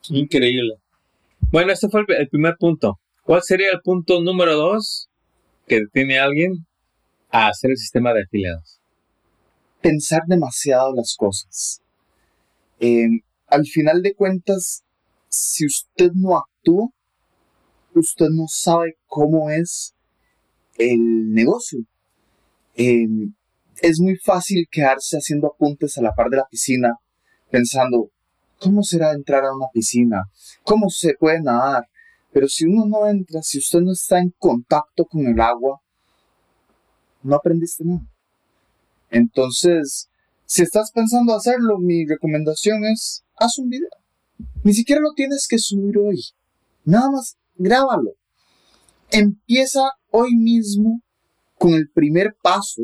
Increíble. 0.09 0.75
Bueno, 1.51 1.73
este 1.73 1.89
fue 1.89 2.05
el, 2.09 2.29
primer 2.29 2.57
punto. 2.59 2.99
¿Cuál 3.23 3.43
sería 3.43 3.71
el 3.71 3.81
punto 3.83 4.21
número 4.21 4.57
dos 4.57 5.09
que 5.67 5.83
tiene 5.93 6.19
alguien 6.19 6.67
a 7.31 7.49
hacer 7.49 7.71
el 7.71 7.77
sistema 7.77 8.13
de 8.13 8.23
afiliados? 8.23 8.81
Pensar 9.81 10.23
demasiado 10.27 10.95
las 10.95 11.15
cosas. 11.17 11.81
Em, 12.79 13.21
al 13.47 13.67
final 13.67 14.03
de 14.03 14.15
cuentas, 14.15 14.85
si 15.29 15.67
usted 15.67 16.13
no 16.15 16.37
actúa, 16.37 16.89
usted 17.95 18.29
no 18.31 18.47
sabe 18.49 18.97
cómo 19.07 19.51
es 19.51 19.95
el 20.79 21.33
negocio. 21.33 21.81
Em, 22.75 23.35
es 23.81 24.01
muy 24.01 24.17
fácil 24.17 24.67
quedarse 24.71 25.17
haciendo 25.17 25.49
apuntes 25.49 25.97
a 25.97 26.03
la 26.03 26.15
par 26.15 26.29
de 26.29 26.39
la 26.39 26.47
piscina, 26.51 26.95
pensando, 27.51 28.11
¿cómo 28.59 28.83
será 28.83 29.13
entrar 29.13 29.45
a 29.45 29.55
una 29.55 29.67
piscina? 29.73 30.25
¿Cómo 30.63 30.91
se 30.91 31.15
puede 31.15 31.41
nadar? 31.41 31.85
Pero 32.33 32.49
si 32.49 32.67
uno 32.67 32.87
no 32.87 33.09
entra, 33.09 33.43
si 33.43 33.59
usted 33.59 33.81
no 33.81 33.93
está 33.93 34.19
en 34.19 34.35
contacto 34.39 35.05
con 35.07 35.27
el 35.27 35.41
agua, 35.41 35.81
no 37.23 37.37
aprendiste 37.37 37.85
nada. 37.85 38.07
Entonces, 39.11 40.11
si 40.47 40.63
estás 40.63 40.93
pensando 40.93 41.35
hacerlo, 41.35 41.79
mi 41.79 42.07
recomendación 42.07 42.85
es, 42.85 43.25
haz 43.37 43.59
un 43.59 43.69
video. 43.69 43.91
Ni 44.63 44.75
siquiera 44.75 45.01
lo 45.01 45.13
tienes 45.15 45.47
que 45.49 45.59
subir 45.59 45.99
hoy. 45.99 46.23
Nada 46.85 47.11
más, 47.11 47.37
grábalo. 47.57 48.13
Empieza 49.11 49.81
hoy 50.11 50.35
mismo 50.37 51.03
con 51.59 51.75
el 51.75 51.89
primer 51.91 52.37
paso 52.41 52.83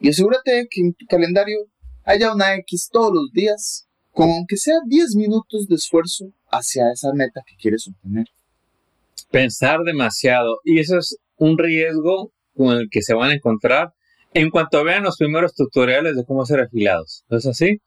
y 0.00 0.08
asegúrate 0.08 0.52
de 0.52 0.68
que 0.70 0.80
en 0.80 0.94
tu 0.94 1.06
calendario 1.06 1.58
haya 2.04 2.32
una 2.32 2.54
X 2.56 2.88
todos 2.92 3.12
los 3.12 3.32
días, 3.32 3.88
con 4.12 4.30
aunque 4.30 4.56
sea 4.56 4.76
10 4.86 5.16
minutos 5.16 5.66
de 5.68 5.74
esfuerzo 5.74 6.32
hacia 6.50 6.92
esa 6.92 7.12
meta 7.12 7.42
que 7.46 7.56
quieres 7.56 7.88
obtener. 7.88 8.26
Pensar 9.30 9.80
demasiado. 9.84 10.58
Y 10.64 10.78
eso 10.78 10.98
es 10.98 11.18
un 11.36 11.58
riesgo 11.58 12.32
con 12.56 12.76
el 12.76 12.88
que 12.90 13.02
se 13.02 13.14
van 13.14 13.30
a 13.30 13.34
encontrar 13.34 13.92
en 14.34 14.50
cuanto 14.50 14.84
vean 14.84 15.04
los 15.04 15.16
primeros 15.16 15.54
tutoriales 15.54 16.16
de 16.16 16.24
cómo 16.24 16.44
ser 16.44 16.60
afiliados. 16.60 17.24
¿No 17.28 17.38
es 17.38 17.46
así? 17.46 17.80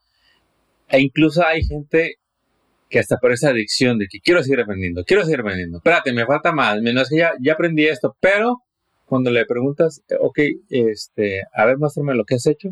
E 0.90 1.00
incluso 1.00 1.46
hay 1.46 1.64
gente 1.64 2.16
que 2.90 3.00
hasta 3.00 3.18
por 3.18 3.32
esa 3.32 3.50
adicción 3.50 3.98
de 3.98 4.08
que 4.10 4.20
quiero 4.20 4.44
seguir 4.44 4.60
aprendiendo, 4.60 5.04
quiero 5.06 5.24
seguir 5.24 5.40
aprendiendo. 5.40 5.78
Espérate, 5.78 6.12
me 6.12 6.26
falta 6.26 6.52
más, 6.52 6.82
menos 6.82 7.10
que 7.10 7.18
ya, 7.18 7.32
ya 7.40 7.54
aprendí 7.54 7.88
esto, 7.88 8.16
pero 8.20 8.58
cuando 9.06 9.32
le 9.32 9.46
preguntas, 9.46 10.02
ok, 10.20 10.40
este, 10.70 11.42
a 11.54 11.66
ver, 11.66 11.78
muéstrame 11.78 12.16
lo 12.16 12.26
que 12.26 12.36
has 12.36 12.46
hecho, 12.48 12.70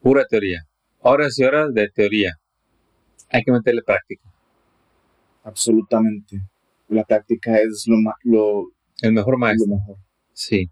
pura 0.00 0.26
teoría. 0.26 0.66
Horas 1.00 1.38
y 1.38 1.44
horas 1.44 1.72
de 1.72 1.88
teoría. 1.88 2.36
Hay 3.30 3.42
que 3.42 3.52
meterle 3.52 3.82
práctica. 3.82 4.30
Absolutamente. 5.44 6.40
La 6.88 7.04
práctica 7.04 7.58
es 7.58 7.84
lo, 7.86 7.96
lo 8.22 8.66
el 9.00 9.12
mejor 9.12 9.38
maestro. 9.38 9.68
Lo 9.68 9.76
mejor. 9.76 9.96
Sí. 10.32 10.70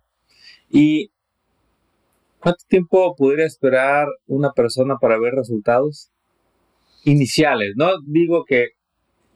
Y 0.69 1.11
¿Cuánto 2.41 2.65
tiempo 2.69 3.15
podría 3.17 3.45
esperar 3.45 4.09
una 4.27 4.53
persona 4.53 4.97
para 4.99 5.19
ver 5.19 5.35
resultados 5.35 6.11
iniciales? 7.05 7.75
No 7.77 7.91
digo 8.07 8.45
que 8.47 8.69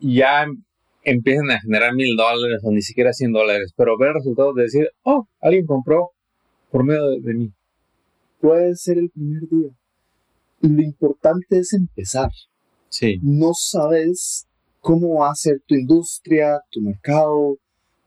ya 0.00 0.46
empiecen 1.02 1.50
a 1.50 1.60
generar 1.60 1.94
mil 1.94 2.16
dólares 2.16 2.62
o 2.64 2.70
ni 2.70 2.80
siquiera 2.80 3.12
cien 3.12 3.32
dólares, 3.32 3.74
pero 3.76 3.98
ver 3.98 4.14
resultados 4.14 4.54
de 4.54 4.62
decir, 4.62 4.88
oh, 5.02 5.28
alguien 5.42 5.66
compró 5.66 6.12
por 6.70 6.82
medio 6.82 7.10
de, 7.20 7.34
mí. 7.34 7.52
Puede 8.40 8.74
ser 8.74 8.96
el 8.96 9.10
primer 9.10 9.42
día. 9.50 9.70
Lo 10.62 10.82
importante 10.82 11.58
es 11.58 11.74
empezar. 11.74 12.30
Sí. 12.88 13.18
No 13.22 13.52
sabes 13.52 14.48
cómo 14.80 15.20
va 15.20 15.30
a 15.30 15.34
ser 15.34 15.60
tu 15.66 15.74
industria, 15.74 16.58
tu 16.70 16.80
mercado, 16.80 17.58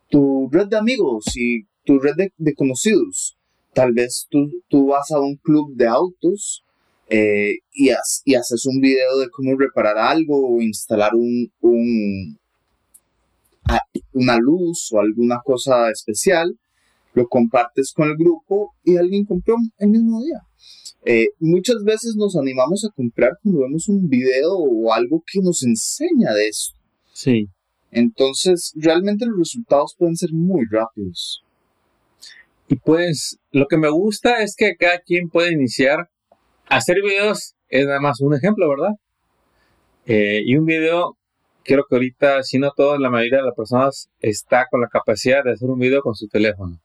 tu 0.09 0.49
red 0.51 0.67
de 0.67 0.77
amigos 0.77 1.25
y 1.35 1.65
tu 1.85 1.99
red 1.99 2.15
de 2.35 2.53
conocidos 2.55 3.36
Tal 3.77 3.93
vez 3.93 4.25
tú, 4.31 4.49
tú 4.69 4.87
vas 4.87 5.11
a 5.11 5.19
un 5.19 5.35
club 5.35 5.75
de 5.75 5.85
autos 5.85 6.63
eh, 7.09 7.59
y, 7.71 7.89
y, 8.25 8.33
haces 8.33 8.65
un 8.65 8.81
video 8.81 9.19
de 9.19 9.29
cómo 9.29 9.55
reparar 9.55 9.99
algo 9.99 10.55
o 10.55 10.59
instalar 10.63 11.13
un, 11.13 11.51
un, 11.61 12.39
una 14.13 14.37
luz 14.37 14.91
o 14.91 14.99
alguna 14.99 15.41
cosa 15.45 15.91
especial, 15.91 16.57
lo 17.13 17.27
compartes 17.27 17.93
con 17.93 18.09
el 18.09 18.17
grupo 18.17 18.73
y 18.83 18.97
alguien 18.97 19.25
compró 19.25 19.57
el 19.77 19.89
mismo 19.89 20.23
día. 20.23 20.41
Eh, 21.05 21.27
muchas 21.37 21.83
veces 21.83 22.15
nos 22.15 22.35
animamos 22.35 22.83
a 22.83 22.89
comprar 22.95 23.37
cuando 23.43 23.61
vemos 23.61 23.87
un 23.89 24.09
video 24.09 24.55
o 24.55 24.91
algo 24.91 25.23
que 25.31 25.39
nos 25.39 25.61
enseña 25.61 26.33
de 26.33 26.47
esto. 26.47 26.79
Sí. 27.13 27.47
Entonces, 27.91 28.73
realmente 28.75 29.27
los 29.27 29.37
resultados 29.37 29.93
pueden 29.95 30.15
ser 30.15 30.33
muy 30.33 30.65
rápidos. 30.65 31.43
Y 32.67 32.75
pues, 32.75 33.39
lo 33.51 33.67
que 33.67 33.77
me 33.77 33.89
gusta 33.89 34.43
es 34.43 34.55
que 34.55 34.75
cada 34.75 34.99
quien 34.99 35.29
puede 35.29 35.53
iniciar. 35.53 36.09
Hacer 36.67 37.01
videos 37.01 37.55
es 37.69 37.85
nada 37.85 38.01
más 38.01 38.19
un 38.19 38.35
ejemplo, 38.35 38.67
¿verdad? 38.69 38.91
Eh, 40.05 40.41
y 40.45 40.57
un 40.57 40.65
video, 40.65 41.17
creo 41.63 41.85
que 41.89 41.95
ahorita, 41.95 42.43
si 42.43 42.59
no 42.59 42.71
toda 42.75 42.99
la 42.99 43.09
mayoría 43.09 43.39
de 43.39 43.45
las 43.45 43.55
personas 43.55 44.09
está 44.19 44.67
con 44.69 44.81
la 44.81 44.87
capacidad 44.87 45.43
de 45.43 45.51
hacer 45.53 45.69
un 45.69 45.79
video 45.79 46.01
con 46.01 46.15
su 46.15 46.27
teléfono. 46.27 46.79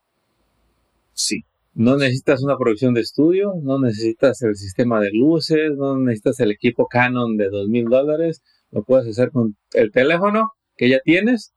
Sí. 1.14 1.44
No 1.74 1.96
necesitas 1.96 2.42
una 2.42 2.58
producción 2.58 2.92
de 2.92 3.00
estudio, 3.00 3.54
no 3.62 3.78
necesitas 3.78 4.42
el 4.42 4.56
sistema 4.56 5.00
de 5.00 5.10
luces, 5.10 5.72
no 5.76 5.96
necesitas 5.96 6.38
el 6.40 6.50
equipo 6.50 6.86
Canon 6.86 7.38
de 7.38 7.48
dos 7.48 7.66
mil 7.66 7.86
dólares. 7.86 8.42
Lo 8.70 8.82
puedes 8.82 9.08
hacer 9.08 9.30
con 9.30 9.56
el 9.72 9.90
teléfono 9.90 10.52
que 10.76 10.90
ya 10.90 11.00
tienes 11.00 11.54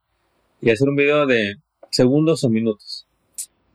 y 0.61 0.69
hacer 0.69 0.87
un 0.87 0.95
video 0.95 1.25
de 1.25 1.55
segundos 1.91 2.45
o 2.45 2.49
minutos. 2.49 3.04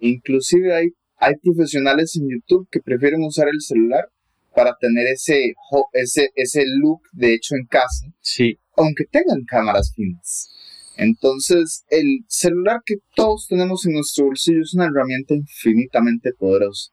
Inclusive 0.01 0.75
hay, 0.75 0.89
hay 1.19 1.35
profesionales 1.43 2.17
en 2.17 2.29
YouTube 2.29 2.67
que 2.71 2.81
prefieren 2.81 3.23
usar 3.23 3.49
el 3.49 3.61
celular 3.61 4.09
para 4.55 4.75
tener 4.81 5.07
ese, 5.07 5.55
ese, 5.93 6.31
ese 6.35 6.65
look 6.67 7.03
de 7.13 7.35
hecho 7.35 7.55
en 7.55 7.67
casa. 7.67 8.07
Sí. 8.21 8.59
Aunque 8.77 9.05
tengan 9.05 9.45
cámaras 9.47 9.93
finas. 9.95 10.51
Entonces, 10.97 11.85
el 11.89 12.25
celular 12.29 12.81
que 12.85 12.97
todos 13.15 13.47
tenemos 13.49 13.87
en 13.87 13.95
nuestro 13.95 14.27
bolsillo 14.27 14.63
es 14.63 14.75
una 14.75 14.87
herramienta 14.87 15.35
infinitamente 15.35 16.33
poderosa. 16.33 16.91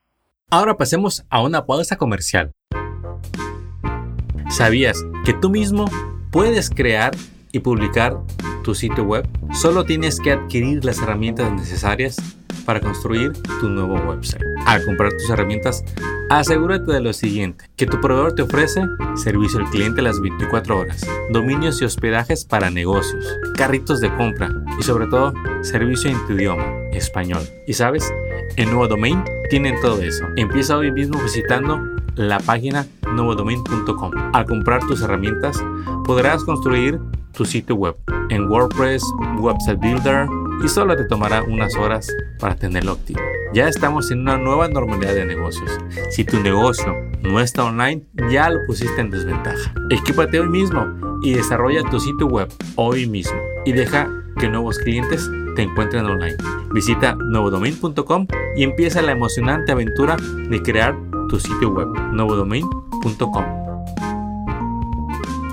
Ahora 0.49 0.77
pasemos 0.77 1.25
a 1.29 1.43
una 1.43 1.65
pausa 1.65 1.97
comercial. 1.97 2.51
¿Sabías 4.49 5.03
que 5.25 5.33
tú 5.33 5.49
mismo 5.49 5.89
puedes 6.31 6.69
crear 6.69 7.11
y 7.51 7.59
publicar 7.59 8.17
tu 8.63 8.75
sitio 8.75 9.03
web? 9.03 9.27
Solo 9.53 9.83
tienes 9.85 10.21
que 10.21 10.31
adquirir 10.31 10.85
las 10.85 10.99
herramientas 10.99 11.51
necesarias 11.51 12.15
para 12.67 12.81
construir 12.81 13.31
tu 13.61 13.69
nuevo 13.69 13.95
website. 13.95 14.43
Al 14.65 14.83
comprar 14.83 15.13
tus 15.13 15.29
herramientas, 15.29 15.85
asegúrate 16.29 16.91
de 16.91 16.99
lo 16.99 17.13
siguiente, 17.13 17.69
que 17.77 17.87
tu 17.87 17.99
proveedor 18.01 18.33
te 18.33 18.41
ofrece 18.41 18.83
servicio 19.15 19.59
al 19.59 19.69
cliente 19.69 20.01
las 20.01 20.19
24 20.19 20.77
horas, 20.77 21.07
dominios 21.31 21.81
y 21.81 21.85
hospedajes 21.85 22.43
para 22.43 22.69
negocios, 22.69 23.25
carritos 23.55 24.01
de 24.01 24.13
compra 24.15 24.51
y 24.77 24.83
sobre 24.83 25.07
todo 25.07 25.33
servicio 25.61 26.11
en 26.11 26.27
tu 26.27 26.33
idioma, 26.33 26.65
español. 26.91 27.41
Y 27.67 27.73
sabes, 27.73 28.13
en 28.57 28.69
Nuevo 28.69 28.89
Domain 28.89 29.23
tienen 29.49 29.79
todo 29.81 30.01
eso. 30.01 30.25
Empieza 30.35 30.77
hoy 30.77 30.91
mismo 30.91 31.17
visitando 31.23 31.81
la 32.15 32.39
página 32.39 32.85
nuevodomain.com. 33.13 34.11
Al 34.33 34.45
comprar 34.45 34.85
tus 34.87 35.01
herramientas, 35.01 35.63
podrás 36.03 36.43
construir 36.43 36.99
tu 37.31 37.45
sitio 37.45 37.75
web 37.75 37.95
en 38.29 38.49
WordPress, 38.49 39.03
Website 39.39 39.79
Builder, 39.79 40.27
y 40.63 40.67
solo 40.67 40.95
te 40.95 41.05
tomará 41.05 41.43
unas 41.43 41.75
horas 41.75 42.07
para 42.39 42.55
tenerlo 42.55 42.93
activo. 42.93 43.19
Ya 43.53 43.67
estamos 43.67 44.11
en 44.11 44.21
una 44.21 44.37
nueva 44.37 44.67
normalidad 44.67 45.13
de 45.13 45.25
negocios. 45.25 45.71
Si 46.09 46.23
tu 46.23 46.39
negocio 46.39 46.95
no 47.21 47.39
está 47.39 47.63
online, 47.63 48.03
ya 48.29 48.49
lo 48.49 48.65
pusiste 48.65 49.01
en 49.01 49.09
desventaja. 49.09 49.73
Equípate 49.89 50.39
hoy 50.39 50.49
mismo 50.49 50.85
y 51.21 51.33
desarrolla 51.33 51.83
tu 51.89 51.99
sitio 51.99 52.27
web 52.27 52.51
hoy 52.75 53.07
mismo 53.07 53.39
y 53.65 53.71
deja 53.71 54.09
que 54.37 54.49
nuevos 54.49 54.77
clientes 54.79 55.29
te 55.55 55.63
encuentren 55.63 56.05
online. 56.05 56.37
Visita 56.71 57.15
nuevodomain.com 57.15 58.27
y 58.55 58.63
empieza 58.63 59.01
la 59.01 59.13
emocionante 59.13 59.71
aventura 59.71 60.17
de 60.49 60.61
crear 60.61 60.95
tu 61.29 61.39
sitio 61.39 61.69
web 61.69 61.87
nuevodomain.com. 62.11 63.45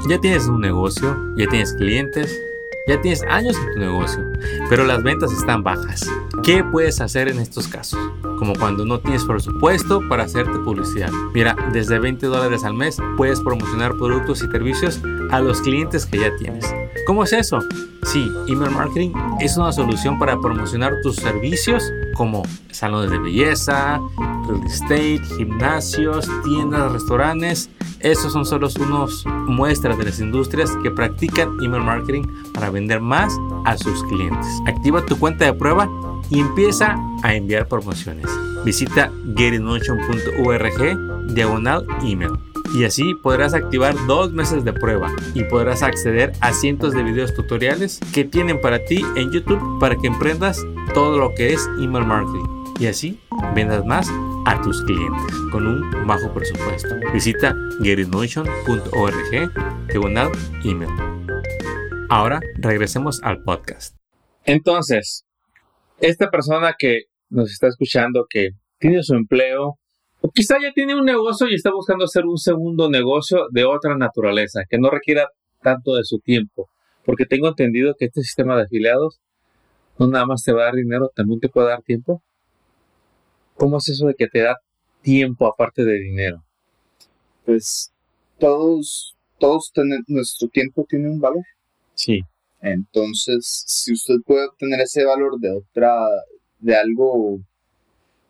Ya 0.09 0.21
tienes 0.21 0.47
un 0.49 0.61
negocio, 0.61 1.17
ya 1.37 1.47
tienes 1.47 1.73
clientes, 1.73 2.38
ya 2.87 3.01
tienes 3.01 3.23
años 3.23 3.57
en 3.57 3.73
tu 3.75 3.81
negocio, 3.81 4.23
pero 4.68 4.85
las 4.85 5.03
ventas 5.03 5.33
están 5.33 5.62
bajas. 5.62 6.07
¿Qué 6.42 6.62
puedes 6.62 7.01
hacer 7.01 7.29
en 7.29 7.38
estos 7.38 7.66
casos? 7.66 7.99
Como 8.38 8.55
cuando 8.55 8.85
no 8.85 9.01
tienes 9.01 9.25
presupuesto 9.25 10.07
para 10.09 10.25
hacerte 10.25 10.59
publicidad. 10.59 11.11
Mira, 11.33 11.57
desde 11.73 11.99
20 11.99 12.27
dólares 12.27 12.64
al 12.64 12.75
mes 12.75 12.99
puedes 13.16 13.40
promocionar 13.40 13.97
productos 13.97 14.42
y 14.42 14.49
servicios 14.49 15.01
a 15.31 15.40
los 15.40 15.62
clientes 15.62 16.05
que 16.05 16.18
ya 16.18 16.37
tienes. 16.37 16.66
¿Cómo 17.07 17.25
es 17.25 17.33
eso? 17.33 17.61
Sí, 18.03 18.31
email 18.49 18.70
marketing 18.70 19.12
es 19.40 19.57
una 19.57 19.73
solución 19.73 20.18
para 20.18 20.38
promocionar 20.38 21.01
tus 21.03 21.16
servicios 21.16 21.90
como 22.14 22.42
salones 22.70 23.11
de 23.11 23.18
belleza, 23.18 23.99
real 24.47 24.66
estate, 24.66 25.20
gimnasios, 25.38 26.29
tiendas, 26.44 26.92
restaurantes 26.92 27.70
esos 28.05 28.35
son 28.35 28.45
solo 28.45 28.69
unos 28.81 29.25
muestras 29.47 29.97
de 29.97 30.05
las 30.05 30.21
industrias 30.21 30.71
que 30.83 30.90
practican 30.90 31.57
email 31.62 31.83
marketing 31.83 32.25
para 32.53 32.69
vender 32.69 33.01
más 33.01 33.35
a 33.64 33.79
sus 33.79 34.05
clientes. 34.05 34.47
Activa 34.67 35.05
tu 35.07 35.19
cuenta 35.19 35.47
de 35.47 35.55
prueba 35.55 35.88
y 36.29 36.40
empieza 36.40 36.97
a 37.23 37.35
enviar 37.35 37.67
promociones. 37.67 38.27
Visita 38.62 39.11
getinmotion.org 39.35 41.35
diagonal 41.35 41.87
email. 42.03 42.33
Y 42.75 42.85
así 42.85 43.14
podrás 43.23 43.55
activar 43.55 43.95
dos 44.07 44.33
meses 44.33 44.64
de 44.64 44.75
prueba 44.75 45.11
y 45.33 45.45
podrás 45.45 45.83
acceder 45.83 46.33
a 46.40 46.53
cientos 46.53 46.93
de 46.93 47.05
videos 47.05 47.35
tutoriales 47.35 48.01
que 48.12 48.25
tienen 48.25 48.61
para 48.61 48.85
ti 48.85 49.03
en 49.17 49.31
YouTube 49.31 49.79
para 49.81 49.97
que 49.97 50.09
emprendas 50.09 50.61
todo 50.93 51.19
lo 51.19 51.35
que 51.35 51.55
es 51.55 51.67
email 51.79 52.05
marketing. 52.05 52.45
Y 52.81 52.87
así 52.87 53.19
vendas 53.55 53.87
más 53.87 54.11
a 54.46 54.61
tus 54.62 54.83
clientes 54.83 55.35
con 55.50 55.66
un 55.66 56.07
bajo 56.07 56.33
presupuesto. 56.33 56.94
Visita 57.12 57.57
getinmotion.org 57.83 59.87
diagonal 59.88 60.30
email. 60.64 60.90
Ahora 62.11 62.40
regresemos 62.57 63.22
al 63.22 63.42
podcast. 63.42 63.96
Entonces, 64.44 65.24
esta 66.00 66.30
persona 66.30 66.74
que 66.78 67.04
nos 67.30 67.50
está 67.50 67.68
escuchando, 67.68 68.26
que 68.28 68.50
tiene 68.78 69.02
su 69.02 69.14
empleo, 69.14 69.78
o 70.20 70.30
quizá 70.30 70.57
ya 70.61 70.72
tiene 70.72 70.94
un 70.94 71.04
negocio 71.04 71.48
y 71.48 71.54
está 71.54 71.70
buscando 71.72 72.04
hacer 72.04 72.24
un 72.24 72.38
segundo 72.38 72.90
negocio 72.90 73.46
de 73.50 73.64
otra 73.64 73.96
naturaleza, 73.96 74.62
que 74.68 74.78
no 74.78 74.90
requiera 74.90 75.28
tanto 75.62 75.94
de 75.94 76.04
su 76.04 76.18
tiempo, 76.18 76.68
porque 77.04 77.26
tengo 77.26 77.48
entendido 77.48 77.94
que 77.98 78.07
este 78.07 78.22
sistema 78.22 78.57
de 78.57 78.64
afiliados 78.64 79.20
no 79.98 80.09
nada 80.09 80.26
más 80.26 80.42
te 80.42 80.52
va 80.52 80.62
a 80.62 80.64
dar 80.66 80.74
dinero, 80.74 81.11
también 81.14 81.40
te 81.40 81.48
puede 81.48 81.68
dar 81.68 81.83
tiempo. 81.83 82.22
¿Cómo 83.57 83.79
es 83.79 83.88
eso 83.88 84.07
de 84.07 84.14
que 84.14 84.27
te 84.27 84.40
da 84.40 84.59
tiempo 85.03 85.47
aparte 85.47 85.85
de 85.85 85.95
dinero? 85.95 86.43
Pues 87.45 87.93
todos, 88.38 89.17
todos 89.38 89.73
nuestro 90.09 90.49
tiempo 90.49 90.87
tiene 90.88 91.09
un 91.09 91.21
valor. 91.21 91.45
Sí. 91.95 92.23
Entonces, 92.61 93.64
si 93.67 93.93
usted 93.93 94.17
puede 94.25 94.47
obtener 94.47 94.81
ese 94.81 95.05
valor 95.05 95.38
de 95.38 95.51
otra, 95.51 96.07
de 96.59 96.75
algo 96.75 97.40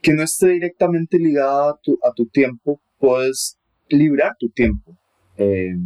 que 0.03 0.13
no 0.13 0.23
esté 0.23 0.49
directamente 0.49 1.19
ligado 1.19 1.71
a 1.71 1.81
tu, 1.81 1.99
a 2.03 2.13
tu 2.13 2.27
tiempo, 2.27 2.81
puedes 2.99 3.57
librar 3.89 4.37
tu 4.39 4.49
tiempo. 4.51 4.97
Eh, 5.37 5.77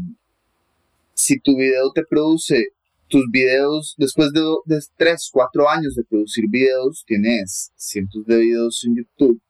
si 1.15 1.39
tu 1.41 1.57
video 1.57 1.93
te 1.93 2.05
produce 2.05 2.69
tus 3.09 3.25
videos, 3.31 3.95
después 3.99 4.33
de, 4.33 4.41
de 4.67 4.81
3, 4.97 5.31
4 5.33 5.69
años 5.69 5.95
de 5.95 6.05
producir 6.05 6.45
videos, 6.49 7.05
tienes 7.07 7.73
cientos 7.77 8.25
de 8.27 8.37
videos 8.37 8.85
en 8.85 8.97
YouTube 8.97 9.41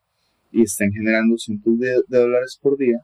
y 0.52 0.62
están 0.62 0.90
generando 0.92 1.36
cientos 1.36 1.78
de, 1.78 2.02
dólares 2.08 2.58
por 2.60 2.76
día, 2.78 2.98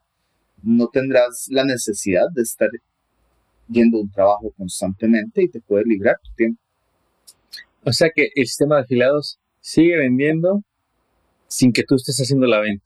no 0.63 0.89
tendrás 0.89 1.47
la 1.51 1.65
necesidad 1.65 2.27
de 2.35 2.43
estar 2.43 2.71
yendo 3.69 3.99
a 3.99 4.01
un 4.03 4.11
trabajo 4.11 4.53
constantemente 4.57 5.43
y 5.43 5.49
te 5.49 5.61
puede 5.61 5.85
librar 5.85 6.17
tu 6.23 6.35
tiempo. 6.35 6.61
O 7.85 7.93
sea 7.93 8.09
que 8.15 8.31
el 8.35 8.47
sistema 8.47 8.77
de 8.77 8.83
afiliados 8.83 9.39
sigue 9.61 9.97
vendiendo 9.99 10.63
sin 11.47 11.73
que 11.73 11.83
tú 11.83 11.97
estés 11.97 12.17
haciendo 12.19 12.47
la 12.47 12.61
venta. 12.61 12.85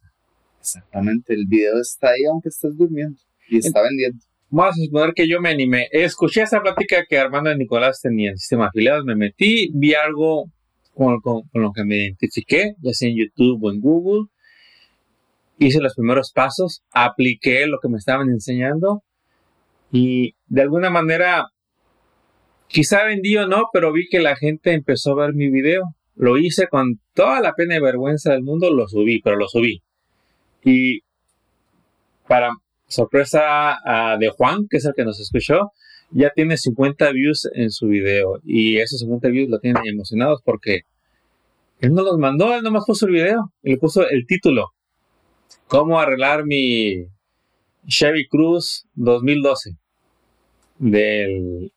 Exactamente, 0.61 1.35
el 1.35 1.46
video 1.46 1.81
está 1.81 2.09
ahí 2.11 2.24
aunque 2.31 2.48
estés 2.48 2.76
durmiendo 2.76 3.20
y 3.48 3.59
está 3.59 3.81
vendiendo. 3.83 4.18
Vamos 4.51 4.75
a 4.75 4.85
suponer 4.85 5.13
que 5.15 5.29
yo 5.29 5.41
me 5.41 5.51
animé. 5.51 5.89
Escuché 5.93 6.43
esa 6.43 6.61
plática 6.61 7.05
que 7.09 7.19
Armando 7.19 7.53
y 7.53 7.59
Nicolás 7.59 8.01
tenían 8.01 8.33
en 8.33 8.39
sistema 8.39 8.65
de 8.65 8.69
afiliados, 8.69 9.05
me 9.05 9.15
metí, 9.15 9.71
vi 9.75 9.95
algo 9.95 10.47
con, 10.95 11.21
con, 11.21 11.43
lo 11.53 11.73
que 11.73 11.85
me 11.85 11.97
identifiqué, 11.97 12.75
ya 12.81 12.93
sea 12.93 13.11
en 13.11 13.17
YouTube 13.17 13.63
o 13.63 13.71
en 13.71 13.81
Google. 13.81 14.27
Hice 15.59 15.81
los 15.81 15.95
primeros 15.95 16.33
pasos, 16.33 16.83
apliqué 16.93 17.67
lo 17.67 17.79
que 17.81 17.89
me 17.89 17.99
estaban 17.99 18.31
enseñando 18.31 19.03
y 19.91 20.35
de 20.47 20.63
alguna 20.63 20.91
manera, 20.91 21.47
quizá 22.69 23.05
vendí 23.05 23.37
o 23.37 23.47
no, 23.47 23.65
pero 23.73 23.93
vi 23.93 24.09
que 24.09 24.21
la 24.21 24.37
gente 24.37 24.73
empezó 24.73 25.13
a 25.13 25.27
ver 25.27 25.35
mi 25.35 25.51
video. 25.51 25.83
Lo 26.15 26.37
hice 26.37 26.69
con 26.69 27.01
toda 27.15 27.41
la 27.41 27.55
pena 27.55 27.77
y 27.77 27.81
vergüenza 27.81 28.33
del 28.33 28.43
mundo, 28.43 28.73
lo 28.73 28.89
subí, 28.89 29.21
pero 29.23 29.37
lo 29.37 29.49
subí. 29.49 29.83
Y 30.65 31.01
para 32.27 32.51
sorpresa 32.88 33.79
ah, 33.85 34.16
de 34.18 34.31
Juan, 34.31 34.66
que 34.68 34.79
es 34.79 34.85
el 34.85 34.94
que 34.94 35.05
nos 35.05 35.20
escuchó, 35.20 35.72
ya 36.11 36.31
tiene 36.31 36.57
50 36.57 37.12
views 37.12 37.48
en 37.55 37.70
su 37.70 37.87
video 37.87 38.40
y 38.44 38.79
esos 38.79 39.01
50 39.01 39.29
views 39.29 39.51
lo 39.51 39.61
tienen 39.61 39.87
emocionados 39.87 40.40
porque 40.44 40.83
él 41.81 41.92
no 41.92 42.03
los 42.03 42.18
mandó, 42.18 42.55
él 42.55 42.62
nomás 42.62 42.85
puso 42.87 43.07
el 43.07 43.12
video 43.12 43.53
y 43.62 43.72
le 43.72 43.77
puso 43.77 44.09
el 44.09 44.27
título. 44.27 44.72
¿Cómo 45.66 46.01
arreglar 46.01 46.44
mi 46.44 47.07
Chevy 47.87 48.27
Cruz 48.27 48.87
2012? 48.94 49.77
Del 50.79 51.72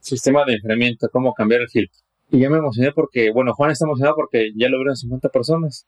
sistema 0.00 0.44
de 0.44 0.54
enfriamiento, 0.54 1.08
cómo 1.10 1.34
cambiar 1.34 1.60
el 1.60 1.68
filtro. 1.68 2.00
Y 2.30 2.40
ya 2.40 2.48
me 2.48 2.58
emocioné 2.58 2.92
porque, 2.92 3.30
bueno, 3.30 3.52
Juan 3.54 3.70
está 3.70 3.84
emocionado 3.84 4.16
porque 4.16 4.52
ya 4.56 4.68
lo 4.68 4.78
vieron 4.78 4.96
50 4.96 5.28
personas. 5.28 5.86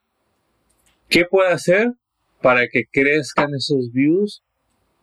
¿Qué 1.08 1.24
puede 1.24 1.50
hacer 1.50 1.94
para 2.44 2.68
que 2.68 2.84
crezcan 2.92 3.54
esos 3.54 3.90
views 3.90 4.42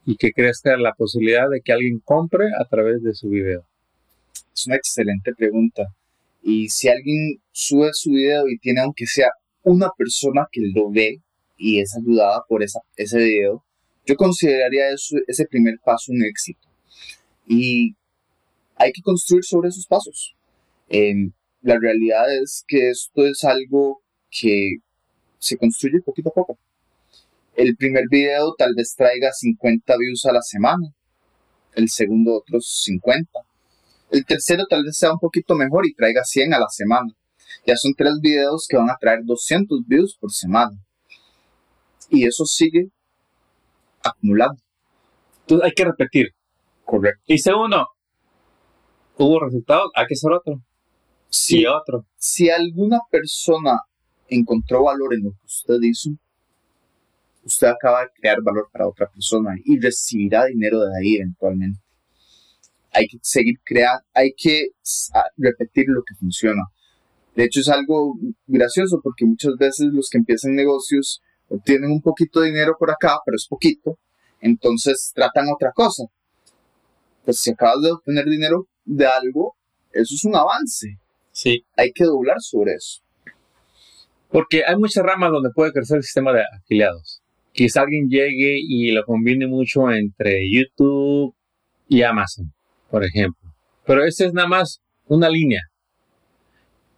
y 0.06 0.15
que 0.15 0.32
crezca 0.32 0.77
la 0.77 0.93
posibilidad 0.93 1.49
de 1.49 1.62
que 1.62 1.73
alguien 1.73 1.97
compre 1.97 2.45
a 2.60 2.65
través 2.65 3.01
de 3.01 3.15
su 3.15 3.30
video? 3.30 3.65
Es 4.54 4.67
una 4.67 4.75
excelente 4.75 5.34
pregunta. 5.34 5.88
Y 6.43 6.69
si 6.69 6.88
alguien 6.88 7.41
sube 7.51 7.89
su 7.93 8.12
video 8.12 8.47
y 8.47 8.60
tiene 8.60 8.82
aunque 8.82 9.08
sea 9.08 9.30
una 9.63 9.89
persona 9.97 10.47
que 10.51 10.62
lo 10.71 10.91
ve 10.91 11.17
y 11.58 11.80
es 11.80 11.97
ayudada 11.97 12.43
por 12.47 12.62
ese 12.62 13.17
video, 13.17 13.65
yo 14.06 14.15
consideraría 14.17 14.91
eso, 14.91 15.15
ese 15.25 15.47
primer 15.47 15.80
paso 15.84 16.12
un 16.12 16.23
éxito. 16.23 16.67
Y 17.47 17.95
hay 18.75 18.91
que 18.91 19.01
construir 19.01 19.43
sobre 19.45 19.69
esos 19.69 19.88
pasos. 19.88 20.36
la 21.63 21.80
realidad 21.80 22.32
es 22.39 22.63
que 22.67 22.91
esto 22.91 23.25
es 23.25 23.43
algo 23.43 24.04
que 24.30 24.75
se 25.39 25.58
construye 25.58 26.01
poquito 26.01 26.30
a 26.30 26.34
poco. 26.34 26.60
El 27.55 27.75
primer 27.75 28.05
video 28.09 28.55
tal 28.57 28.73
vez 28.75 28.95
traiga 28.95 29.31
50 29.31 29.95
views 29.97 30.25
a 30.25 30.31
la 30.31 30.41
semana, 30.41 30.87
el 31.75 31.89
segundo 31.89 32.37
otros 32.37 32.81
50. 32.83 33.29
El 34.11 34.25
tercero 34.25 34.65
tal 34.69 34.83
vez 34.83 34.97
sea 34.97 35.11
un 35.11 35.19
poquito 35.19 35.55
mejor 35.55 35.85
y 35.85 35.93
traiga 35.93 36.23
100 36.23 36.53
a 36.53 36.59
la 36.59 36.69
semana. 36.69 37.13
Ya 37.65 37.75
son 37.75 37.93
tres 37.95 38.19
videos 38.21 38.65
que 38.69 38.77
van 38.77 38.89
a 38.89 38.97
traer 38.99 39.19
200 39.23 39.81
views 39.85 40.17
por 40.19 40.31
semana. 40.31 40.77
Y 42.09 42.25
eso 42.25 42.45
sigue 42.45 42.89
acumulando. 44.03 44.61
Entonces 45.41 45.65
hay 45.65 45.71
que 45.73 45.85
repetir. 45.85 46.27
Correcto. 46.85 47.21
Y 47.27 47.37
segundo, 47.37 47.87
hubo 49.17 49.39
resultados, 49.39 49.91
hay 49.95 50.05
que 50.07 50.13
hacer 50.13 50.31
otro. 50.31 50.61
Si, 51.29 51.65
otro. 51.65 52.05
Si 52.17 52.49
alguna 52.49 52.99
persona 53.09 53.79
encontró 54.27 54.83
valor 54.83 55.13
en 55.13 55.23
lo 55.23 55.31
que 55.31 55.45
usted 55.45 55.77
hizo, 55.81 56.11
usted 57.43 57.67
acaba 57.67 58.01
de 58.01 58.10
crear 58.19 58.41
valor 58.41 58.69
para 58.71 58.88
otra 58.88 59.10
persona 59.10 59.56
y 59.63 59.80
recibirá 59.80 60.45
dinero 60.45 60.80
de 60.80 60.97
ahí 60.97 61.15
eventualmente. 61.15 61.80
Hay 62.93 63.08
que 63.08 63.17
seguir 63.21 63.60
creando, 63.63 64.04
hay 64.13 64.34
que 64.36 64.69
repetir 65.38 65.86
lo 65.88 66.04
que 66.04 66.15
funciona. 66.15 66.63
De 67.36 67.45
hecho, 67.45 67.62
es 67.62 67.69
algo 67.69 68.15
gracioso 68.47 68.99
porque 69.01 69.25
muchas 69.25 69.56
veces 69.58 69.88
los 69.91 70.10
que 70.10 70.17
empiezan 70.17 70.54
negocios 70.56 71.21
obtienen 71.47 71.91
un 71.91 72.01
poquito 72.01 72.41
de 72.41 72.47
dinero 72.47 72.75
por 72.77 72.91
acá, 72.91 73.19
pero 73.25 73.36
es 73.36 73.47
poquito, 73.47 73.97
entonces 74.41 75.12
tratan 75.15 75.47
otra 75.54 75.71
cosa. 75.71 76.04
Pues 77.23 77.39
si 77.39 77.51
acabas 77.51 77.82
de 77.82 77.91
obtener 77.91 78.25
dinero 78.25 78.67
de 78.84 79.06
algo, 79.06 79.56
eso 79.91 80.15
es 80.15 80.23
un 80.25 80.36
avance. 80.36 80.97
Sí. 81.32 81.63
Hay 81.77 81.91
que 81.93 82.04
doblar 82.04 82.38
sobre 82.39 82.73
eso. 82.73 83.01
Porque 84.30 84.63
hay 84.65 84.75
muchas 84.75 85.04
ramas 85.04 85.32
donde 85.32 85.49
puede 85.54 85.71
crecer 85.71 85.97
el 85.97 86.04
sistema 86.04 86.34
de 86.34 86.43
afiliados. 86.58 87.20
Quizá 87.53 87.81
alguien 87.81 88.09
llegue 88.09 88.57
y 88.59 88.91
lo 88.91 89.03
combine 89.03 89.47
mucho 89.47 89.91
entre 89.91 90.49
YouTube 90.49 91.35
y 91.87 92.03
Amazon, 92.03 92.53
por 92.89 93.03
ejemplo. 93.03 93.53
Pero 93.85 94.05
esa 94.05 94.25
es 94.25 94.33
nada 94.33 94.47
más 94.47 94.81
una 95.07 95.29
línea. 95.29 95.61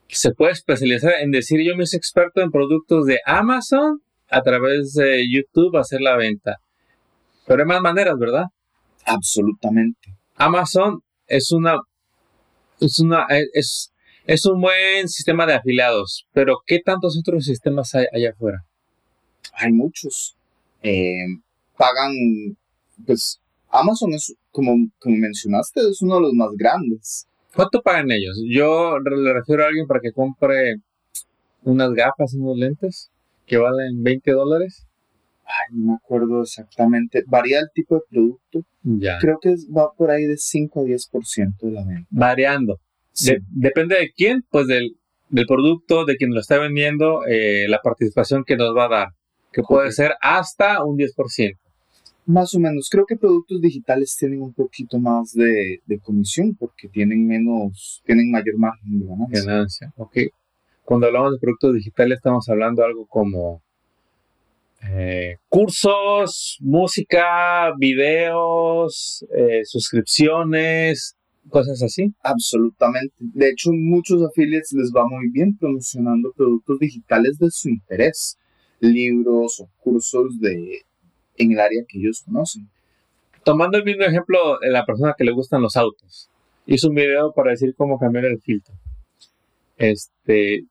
Se 0.07 0.31
puede 0.31 0.51
especializar 0.51 1.13
en 1.21 1.31
decir 1.31 1.59
yo 1.65 1.75
me 1.75 1.87
soy 1.87 1.97
experto 1.97 2.41
en 2.41 2.51
productos 2.51 3.07
de 3.07 3.19
Amazon 3.25 4.01
a 4.29 4.41
través 4.41 4.93
de 4.93 5.25
YouTube 5.27 5.77
hacer 5.77 6.01
la 6.01 6.15
venta. 6.15 6.57
Pero 7.47 7.63
hay 7.63 7.67
más 7.67 7.81
maneras, 7.81 8.15
¿verdad? 8.19 8.45
Absolutamente. 9.05 10.15
Amazon 10.35 11.01
es 11.27 11.51
una 11.51 11.77
es 12.79 12.99
una 12.99 13.25
es, 13.53 13.91
es 14.25 14.45
un 14.45 14.61
buen 14.61 15.07
sistema 15.07 15.45
de 15.45 15.55
afiliados, 15.55 16.25
pero 16.33 16.57
¿qué 16.65 16.79
tantos 16.79 17.17
otros 17.17 17.45
sistemas 17.45 17.93
hay 17.95 18.05
allá 18.13 18.31
afuera? 18.31 18.63
Hay 19.53 19.71
muchos. 19.71 20.35
Eh, 20.83 21.25
pagan, 21.77 22.11
pues 23.05 23.41
Amazon 23.69 24.13
es, 24.13 24.35
como, 24.51 24.75
como 24.99 25.17
mencionaste, 25.17 25.81
es 25.89 26.01
uno 26.01 26.15
de 26.15 26.21
los 26.21 26.33
más 26.33 26.49
grandes. 26.55 27.27
¿Cuánto 27.55 27.81
pagan 27.81 28.11
ellos? 28.11 28.39
Yo 28.47 28.97
le 28.99 29.33
refiero 29.33 29.63
a 29.63 29.67
alguien 29.67 29.87
para 29.87 29.99
que 29.99 30.11
compre 30.11 30.77
unas 31.63 31.91
gafas, 31.93 32.33
unos 32.33 32.57
lentes 32.57 33.11
que 33.45 33.57
valen 33.57 34.03
20 34.03 34.31
dólares. 34.31 34.85
Ay, 35.45 35.75
no 35.75 35.91
me 35.91 35.93
acuerdo 35.95 36.41
exactamente. 36.41 37.23
Varía 37.27 37.59
el 37.59 37.67
tipo 37.73 37.95
de 37.95 38.01
producto. 38.09 38.61
Ya. 38.83 39.17
Creo 39.19 39.39
que 39.41 39.55
va 39.75 39.91
por 39.97 40.11
ahí 40.11 40.23
de 40.23 40.37
5 40.37 40.81
a 40.81 40.83
10% 40.83 41.57
de 41.61 41.71
la 41.71 41.85
venta. 41.85 42.07
Variando. 42.09 42.79
depende 43.49 43.97
de 43.97 44.11
quién, 44.15 44.43
pues 44.49 44.67
del, 44.67 44.95
del, 45.29 45.45
producto, 45.45 46.05
de 46.05 46.15
quien 46.15 46.33
lo 46.33 46.39
está 46.39 46.57
vendiendo, 46.57 47.25
eh, 47.27 47.67
la 47.67 47.79
participación 47.83 48.43
que 48.45 48.55
nos 48.55 48.75
va 48.75 48.85
a 48.85 48.89
dar, 48.89 49.07
que 49.53 49.61
puede 49.61 49.91
ser 49.91 50.13
hasta 50.21 50.83
un 50.83 50.97
10%. 50.97 51.57
Más 52.25 52.53
o 52.55 52.59
menos. 52.59 52.89
Creo 52.89 53.05
que 53.05 53.17
productos 53.17 53.61
digitales 53.61 54.15
tienen 54.17 54.41
un 54.41 54.53
poquito 54.53 54.97
más 54.97 55.33
de, 55.33 55.81
de 55.85 55.99
comisión 55.99 56.55
porque 56.55 56.87
tienen 56.87 57.27
menos, 57.27 58.01
tienen 58.05 58.31
mayor 58.31 58.57
margen 58.57 58.99
de 58.99 59.05
ganancia. 59.05 59.43
Ganancia, 59.45 59.93
ok. 59.97 60.17
Cuando 60.85 61.07
hablamos 61.07 61.33
de 61.33 61.39
productos 61.39 61.75
digitales 61.75 62.17
estamos 62.17 62.47
hablando 62.49 62.81
de 62.81 62.87
algo 62.87 63.05
como 63.07 63.61
eh, 64.89 65.37
cursos, 65.47 66.57
música, 66.61 67.71
videos, 67.77 69.25
eh, 69.35 69.61
suscripciones, 69.63 71.15
cosas 71.49 71.81
así. 71.81 72.13
Absolutamente. 72.21 73.13
De 73.19 73.49
hecho, 73.49 73.71
muchos 73.71 74.21
affiliates 74.23 74.73
les 74.73 74.91
va 74.91 75.07
muy 75.07 75.29
bien 75.29 75.57
promocionando 75.57 76.33
productos 76.35 76.79
digitales 76.79 77.37
de 77.37 77.49
su 77.49 77.69
interés, 77.69 78.37
libros 78.83 79.59
o 79.59 79.69
cursos 79.79 80.39
de, 80.39 80.81
en 81.37 81.51
el 81.53 81.59
área 81.59 81.83
que 81.87 81.99
ellos 81.99 82.23
conocen. 82.25 82.69
Tomando 83.43 83.77
el 83.77 83.83
mismo 83.83 84.03
ejemplo 84.03 84.59
de 84.61 84.69
la 84.69 84.85
persona 84.85 85.15
que 85.17 85.23
le 85.23 85.31
gustan 85.31 85.61
los 85.61 85.75
autos, 85.75 86.29
hizo 86.65 86.89
un 86.89 86.95
video 86.95 87.33
para 87.33 87.51
decir 87.51 87.73
cómo 87.75 87.99
cambiar 87.99 88.25
el 88.25 88.39
filtro. 88.39 88.73
Este, 89.77 90.65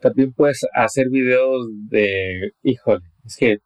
también 0.00 0.32
puedes 0.32 0.66
hacer 0.74 1.08
videos 1.08 1.66
de, 1.88 2.52
híjole, 2.62 3.04
es 3.24 3.36
que 3.36 3.58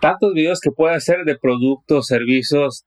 tantos 0.00 0.34
videos 0.34 0.60
que 0.60 0.70
puede 0.70 0.94
hacer 0.94 1.24
de 1.24 1.36
productos, 1.38 2.06
servicios 2.06 2.84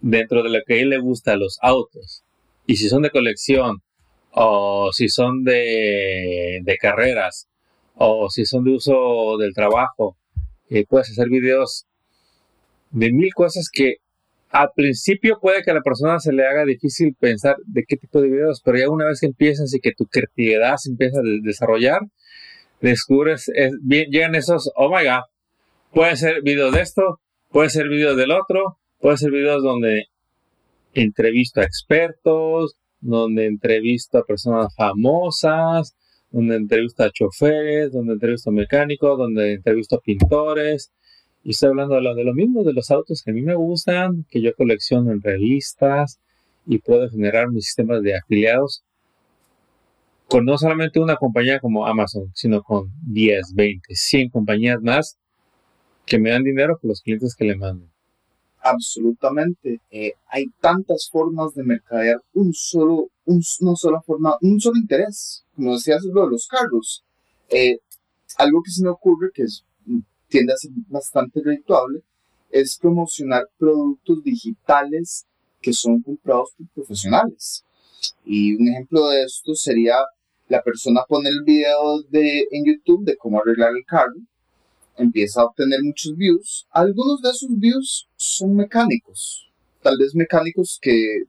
dentro 0.00 0.42
de 0.42 0.50
lo 0.50 0.58
que 0.66 0.74
a 0.74 0.76
él 0.78 0.90
le 0.90 0.98
gusta, 0.98 1.36
los 1.36 1.58
autos. 1.60 2.22
Y 2.66 2.76
si 2.76 2.88
son 2.88 3.02
de 3.02 3.10
colección, 3.10 3.82
o 4.30 4.90
si 4.92 5.08
son 5.08 5.42
de, 5.42 6.60
de 6.62 6.76
carreras, 6.76 7.48
o 7.98 8.30
si 8.30 8.44
son 8.44 8.64
de 8.64 8.72
uso 8.72 9.36
del 9.38 9.52
trabajo, 9.54 10.16
eh, 10.70 10.84
puedes 10.88 11.10
hacer 11.10 11.28
videos 11.28 11.86
de 12.90 13.12
mil 13.12 13.32
cosas 13.34 13.68
que 13.72 13.96
al 14.50 14.70
principio 14.74 15.38
puede 15.40 15.62
que 15.62 15.70
a 15.70 15.74
la 15.74 15.82
persona 15.82 16.18
se 16.20 16.32
le 16.32 16.46
haga 16.46 16.64
difícil 16.64 17.14
pensar 17.18 17.56
de 17.66 17.84
qué 17.86 17.96
tipo 17.96 18.20
de 18.20 18.28
videos, 18.28 18.62
pero 18.64 18.78
ya 18.78 18.88
una 18.88 19.06
vez 19.06 19.20
que 19.20 19.26
empiezas 19.26 19.74
y 19.74 19.80
que 19.80 19.92
tu 19.92 20.06
creatividad 20.06 20.76
se 20.76 20.90
empieza 20.90 21.18
a 21.18 21.22
desarrollar, 21.42 22.00
descubres, 22.80 23.50
llegan 23.84 24.34
esos, 24.34 24.70
oh 24.76 24.88
my 24.88 25.04
god, 25.04 25.24
puede 25.92 26.16
ser 26.16 26.42
videos 26.42 26.72
de 26.72 26.80
esto, 26.80 27.20
puede 27.50 27.68
ser 27.68 27.88
videos 27.88 28.16
del 28.16 28.30
otro, 28.30 28.78
puede 29.00 29.18
ser 29.18 29.32
videos 29.32 29.62
donde 29.62 30.06
entrevisto 30.94 31.60
a 31.60 31.64
expertos, 31.64 32.76
donde 33.00 33.46
entrevisto 33.46 34.18
a 34.18 34.24
personas 34.24 34.74
famosas, 34.74 35.94
donde 36.30 36.56
entrevisto 36.56 37.04
a 37.04 37.10
choferes, 37.10 37.92
donde 37.92 38.14
entrevisto 38.14 38.50
a 38.50 38.52
mecánicos, 38.52 39.18
donde 39.18 39.54
entrevisto 39.54 39.96
a 39.96 40.00
pintores. 40.00 40.92
Y 41.44 41.50
estoy 41.50 41.70
hablando 41.70 41.94
de 41.94 42.02
lo, 42.02 42.14
de 42.14 42.24
lo 42.24 42.34
mismo, 42.34 42.64
de 42.64 42.72
los 42.72 42.90
autos 42.90 43.22
que 43.22 43.30
a 43.30 43.34
mí 43.34 43.42
me 43.42 43.54
gustan, 43.54 44.26
que 44.30 44.40
yo 44.42 44.54
colecciono 44.54 45.12
en 45.12 45.22
revistas 45.22 46.20
y 46.66 46.78
puedo 46.78 47.08
generar 47.08 47.50
mis 47.50 47.64
sistemas 47.66 48.02
de 48.02 48.16
afiliados 48.16 48.84
con 50.28 50.44
no 50.44 50.58
solamente 50.58 51.00
una 51.00 51.16
compañía 51.16 51.58
como 51.58 51.86
Amazon, 51.86 52.30
sino 52.34 52.62
con 52.62 52.92
10, 53.06 53.54
20, 53.54 53.94
100 53.94 54.28
compañías 54.28 54.82
más 54.82 55.18
que 56.04 56.18
me 56.18 56.30
dan 56.30 56.44
dinero 56.44 56.78
por 56.78 56.88
los 56.88 57.00
clientes 57.00 57.34
que 57.34 57.46
le 57.46 57.56
manden. 57.56 57.90
Absolutamente. 58.70 59.80
Eh, 59.90 60.12
hay 60.28 60.46
tantas 60.60 61.08
formas 61.10 61.54
de 61.54 61.64
mercadear 61.64 62.20
un 62.34 62.52
solo, 62.52 63.08
un, 63.24 63.42
una 63.60 63.76
sola 63.76 64.00
forma, 64.02 64.36
un 64.40 64.60
solo 64.60 64.78
interés. 64.78 65.44
Como 65.54 65.74
decías, 65.74 66.02
lo 66.04 66.24
de 66.24 66.30
los 66.30 66.46
carros. 66.46 67.04
Eh, 67.48 67.78
algo 68.36 68.62
que 68.62 68.70
se 68.70 68.82
me 68.82 68.90
ocurre 68.90 69.30
que 69.32 69.42
es, 69.44 69.64
tiende 70.28 70.52
a 70.52 70.56
ser 70.56 70.70
bastante 70.88 71.40
redituable 71.42 72.02
es 72.50 72.78
promocionar 72.80 73.44
productos 73.58 74.22
digitales 74.22 75.26
que 75.60 75.72
son 75.72 76.00
comprados 76.02 76.50
por 76.56 76.66
profesionales. 76.68 77.64
Y 78.24 78.54
un 78.54 78.68
ejemplo 78.68 79.08
de 79.08 79.24
esto 79.24 79.54
sería 79.54 79.96
la 80.48 80.62
persona 80.62 81.02
pone 81.06 81.28
el 81.28 81.42
video 81.44 82.02
de, 82.08 82.46
en 82.50 82.64
YouTube 82.64 83.04
de 83.04 83.16
cómo 83.16 83.40
arreglar 83.40 83.70
el 83.76 83.84
carro, 83.84 84.14
empieza 84.98 85.40
a 85.40 85.46
obtener 85.46 85.82
muchos 85.82 86.16
views. 86.16 86.66
Algunos 86.70 87.22
de 87.22 87.30
esos 87.30 87.50
views 87.58 88.08
son 88.16 88.54
mecánicos, 88.54 89.50
tal 89.82 89.96
vez 89.98 90.14
mecánicos 90.14 90.78
que 90.80 91.22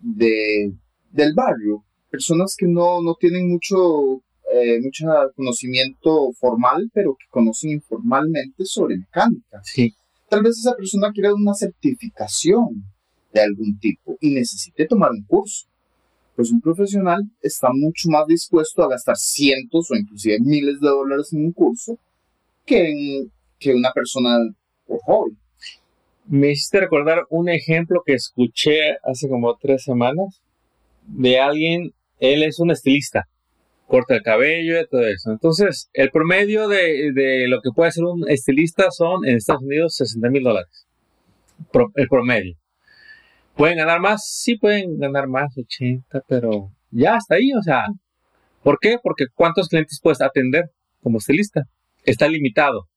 de, 0.00 0.72
del 1.10 1.34
barrio, 1.34 1.84
personas 2.10 2.54
que 2.56 2.66
no, 2.66 3.02
no 3.02 3.14
tienen 3.18 3.50
mucho, 3.50 4.22
eh, 4.52 4.80
mucho 4.80 5.06
conocimiento 5.34 6.32
formal, 6.32 6.90
pero 6.92 7.16
que 7.18 7.26
conocen 7.30 7.70
informalmente 7.72 8.64
sobre 8.64 8.98
mecánica. 8.98 9.60
Sí. 9.64 9.94
Tal 10.28 10.42
vez 10.42 10.58
esa 10.58 10.74
persona 10.74 11.12
quiera 11.12 11.34
una 11.34 11.54
certificación 11.54 12.84
de 13.32 13.40
algún 13.40 13.78
tipo 13.78 14.16
y 14.20 14.30
necesite 14.30 14.86
tomar 14.86 15.10
un 15.10 15.24
curso 15.24 15.66
pues 16.36 16.50
un 16.50 16.60
profesional 16.60 17.22
está 17.40 17.70
mucho 17.72 18.10
más 18.10 18.26
dispuesto 18.26 18.82
a 18.82 18.90
gastar 18.90 19.16
cientos 19.16 19.90
o 19.90 19.96
inclusive 19.96 20.38
miles 20.40 20.78
de 20.80 20.88
dólares 20.88 21.32
en 21.32 21.46
un 21.46 21.52
curso 21.52 21.98
que, 22.66 23.26
una 23.72 23.92
persona 23.92 24.38
por. 24.86 25.30
Me 26.26 26.50
hiciste 26.50 26.80
recordar 26.80 27.24
un 27.30 27.48
ejemplo 27.48 28.02
que 28.04 28.14
escuché 28.14 28.96
hace 29.04 29.28
como 29.28 29.56
tres 29.56 29.84
semanas 29.84 30.42
de 31.06 31.38
alguien, 31.38 31.92
él 32.18 32.42
es 32.42 32.58
un 32.58 32.72
estilista, 32.72 33.28
corta 33.86 34.16
el 34.16 34.22
cabello 34.22 34.80
y 34.80 34.86
todo 34.88 35.06
eso. 35.06 35.30
Entonces, 35.30 35.88
el 35.92 36.10
promedio 36.10 36.66
de, 36.66 37.12
de 37.12 37.46
lo 37.46 37.60
que 37.62 37.70
puede 37.74 37.92
ser 37.92 38.04
un 38.04 38.28
estilista 38.28 38.90
son 38.90 39.24
en 39.24 39.36
Estados 39.36 39.62
Unidos 39.62 39.94
60 39.96 40.28
mil 40.30 40.42
dólares. 40.42 40.86
el 41.94 42.08
promedio. 42.08 42.56
¿Pueden 43.56 43.78
ganar 43.78 44.00
más? 44.00 44.28
Sí, 44.28 44.58
pueden 44.58 44.98
ganar 44.98 45.28
más, 45.28 45.56
80, 45.56 46.22
pero 46.28 46.72
ya 46.90 47.16
está 47.16 47.36
ahí, 47.36 47.52
o 47.54 47.62
sea. 47.62 47.86
¿Por 48.62 48.78
qué? 48.80 48.98
Porque 49.00 49.26
¿cuántos 49.32 49.68
clientes 49.68 50.00
puedes 50.02 50.20
atender 50.20 50.70
como 51.00 51.18
estilista? 51.18 51.62
Está 52.06 52.28
limitado. 52.28 52.88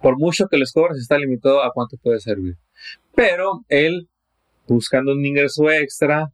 Por 0.00 0.18
mucho 0.18 0.46
que 0.48 0.58
les 0.58 0.72
cobres, 0.72 0.98
está 0.98 1.18
limitado 1.18 1.62
a 1.62 1.72
cuánto 1.72 1.96
puede 1.96 2.20
servir. 2.20 2.56
Pero 3.14 3.64
él, 3.68 4.08
buscando 4.68 5.12
un 5.12 5.24
ingreso 5.24 5.70
extra, 5.70 6.28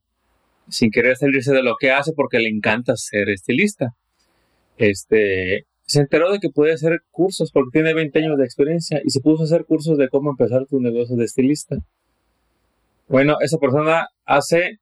sin 0.68 0.90
querer 0.90 1.16
salirse 1.16 1.52
de 1.52 1.62
lo 1.62 1.76
que 1.78 1.90
hace 1.90 2.12
porque 2.12 2.38
le 2.38 2.48
encanta 2.50 2.96
ser 2.96 3.30
estilista, 3.30 3.94
este, 4.76 5.66
se 5.88 6.00
enteró 6.00 6.30
de 6.30 6.38
que 6.38 6.50
puede 6.50 6.74
hacer 6.74 7.00
cursos 7.10 7.50
porque 7.50 7.70
tiene 7.72 7.94
20 7.94 8.18
años 8.18 8.38
de 8.38 8.44
experiencia 8.44 9.00
y 9.04 9.10
se 9.10 9.20
puso 9.20 9.42
a 9.42 9.46
hacer 9.46 9.64
cursos 9.64 9.96
de 9.96 10.10
cómo 10.10 10.30
empezar 10.30 10.66
tu 10.66 10.80
negocio 10.80 11.16
de 11.16 11.24
estilista. 11.24 11.76
Bueno, 13.08 13.36
esa 13.40 13.56
persona 13.56 14.08
hace, 14.26 14.80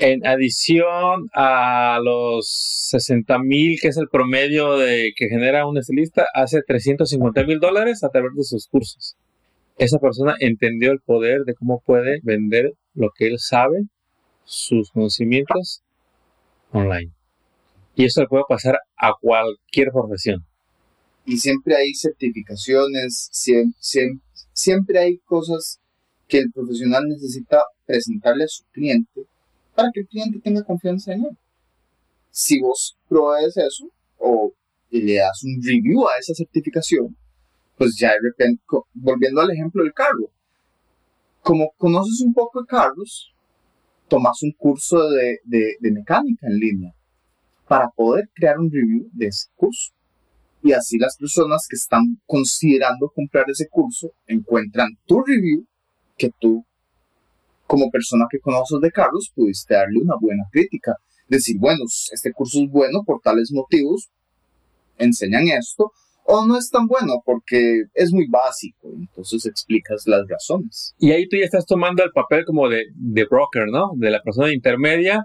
en 0.00 0.26
adición 0.26 1.28
a 1.34 2.00
los 2.02 2.48
60 2.88 3.38
mil, 3.40 3.78
que 3.80 3.88
es 3.88 3.98
el 3.98 4.08
promedio 4.08 4.78
de, 4.78 5.12
que 5.14 5.28
genera 5.28 5.66
un 5.66 5.76
estilista, 5.76 6.26
hace 6.34 6.62
350 6.62 7.44
mil 7.44 7.60
dólares 7.60 8.02
a 8.02 8.08
través 8.08 8.34
de 8.34 8.44
sus 8.44 8.66
cursos. 8.66 9.16
Esa 9.76 9.98
persona 9.98 10.34
entendió 10.40 10.90
el 10.90 11.00
poder 11.00 11.44
de 11.44 11.54
cómo 11.54 11.82
puede 11.84 12.20
vender 12.22 12.72
lo 12.94 13.10
que 13.14 13.26
él 13.26 13.38
sabe, 13.38 13.84
sus 14.44 14.90
conocimientos 14.90 15.82
online. 16.72 17.12
Y 17.94 18.06
eso 18.06 18.22
le 18.22 18.28
puede 18.28 18.44
pasar 18.48 18.78
a 18.96 19.12
cualquier 19.20 19.90
profesión. 19.92 20.46
Y 21.26 21.36
siempre 21.36 21.76
hay 21.76 21.92
certificaciones, 21.94 23.28
siempre, 23.32 23.78
siempre 24.52 24.98
hay 24.98 25.18
cosas 25.18 25.78
que 26.26 26.38
el 26.38 26.50
profesional 26.50 27.04
necesita 27.06 27.62
presentarle 27.84 28.44
a 28.44 28.48
su 28.48 28.64
cliente 28.72 29.26
para 29.80 29.92
que 29.92 30.00
el 30.00 30.08
cliente 30.08 30.40
tenga 30.40 30.62
confianza 30.62 31.14
en 31.14 31.24
él. 31.24 31.38
Si 32.30 32.60
vos 32.60 32.98
provees 33.08 33.56
eso 33.56 33.90
o 34.18 34.52
le 34.90 35.14
das 35.14 35.42
un 35.42 35.58
review 35.62 36.06
a 36.06 36.18
esa 36.20 36.34
certificación, 36.34 37.16
pues 37.78 37.96
ya 37.98 38.10
de 38.10 38.18
repente, 38.22 38.62
volviendo 38.92 39.40
al 39.40 39.50
ejemplo 39.50 39.82
del 39.82 39.94
carro, 39.94 40.30
como 41.40 41.70
conoces 41.78 42.20
un 42.20 42.34
poco 42.34 42.60
de 42.60 42.66
carros, 42.66 43.34
tomas 44.06 44.42
un 44.42 44.52
curso 44.52 45.08
de, 45.08 45.38
de, 45.44 45.76
de 45.80 45.92
mecánica 45.92 46.46
en 46.46 46.58
línea 46.58 46.94
para 47.66 47.88
poder 47.88 48.28
crear 48.34 48.58
un 48.58 48.70
review 48.70 49.08
de 49.14 49.28
ese 49.28 49.48
curso. 49.56 49.92
Y 50.62 50.72
así 50.72 50.98
las 50.98 51.16
personas 51.16 51.66
que 51.66 51.76
están 51.76 52.20
considerando 52.26 53.10
comprar 53.14 53.46
ese 53.48 53.66
curso 53.70 54.12
encuentran 54.26 54.90
tu 55.06 55.22
review 55.22 55.66
que 56.18 56.30
tú, 56.38 56.66
como 57.70 57.88
persona 57.88 58.26
que 58.28 58.40
conoces 58.40 58.80
de 58.80 58.90
Carlos, 58.90 59.30
pudiste 59.32 59.74
darle 59.74 60.00
una 60.02 60.16
buena 60.20 60.42
crítica. 60.50 60.96
Decir, 61.28 61.56
bueno, 61.56 61.84
este 62.12 62.32
curso 62.32 62.64
es 62.64 62.68
bueno 62.68 63.04
por 63.06 63.20
tales 63.20 63.52
motivos, 63.52 64.10
enseñan 64.98 65.46
esto, 65.46 65.92
o 66.24 66.44
no 66.44 66.58
es 66.58 66.68
tan 66.68 66.88
bueno 66.88 67.22
porque 67.24 67.84
es 67.94 68.12
muy 68.12 68.26
básico, 68.26 68.88
entonces 68.92 69.46
explicas 69.46 70.02
las 70.06 70.26
razones. 70.28 70.96
Y 70.98 71.12
ahí 71.12 71.28
tú 71.28 71.36
ya 71.36 71.44
estás 71.44 71.64
tomando 71.64 72.02
el 72.02 72.10
papel 72.10 72.44
como 72.44 72.68
de, 72.68 72.86
de 72.92 73.24
broker, 73.24 73.68
¿no? 73.68 73.92
De 73.94 74.10
la 74.10 74.20
persona 74.20 74.52
intermedia 74.52 75.24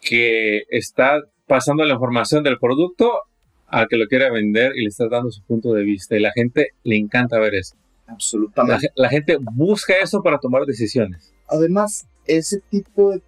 que 0.00 0.64
está 0.70 1.20
pasando 1.46 1.84
la 1.84 1.94
información 1.94 2.42
del 2.42 2.58
producto 2.58 3.20
al 3.68 3.86
que 3.86 3.98
lo 3.98 4.08
quiere 4.08 4.32
vender 4.32 4.72
y 4.74 4.82
le 4.82 4.88
estás 4.88 5.10
dando 5.10 5.30
su 5.30 5.44
punto 5.44 5.72
de 5.74 5.84
vista. 5.84 6.16
Y 6.16 6.20
la 6.20 6.32
gente 6.32 6.70
le 6.82 6.96
encanta 6.96 7.38
ver 7.38 7.54
eso. 7.54 7.76
Absolutamente. 8.08 8.88
La, 8.96 9.08
gente 9.08 9.38
busca 9.40 9.94
eso 10.02 10.22
para 10.22 10.38
tomar 10.38 10.64
decisiones. 10.64 11.32
Además, 11.48 12.06
ese 12.26 12.60
tipo 12.70 13.10
de 13.10 13.22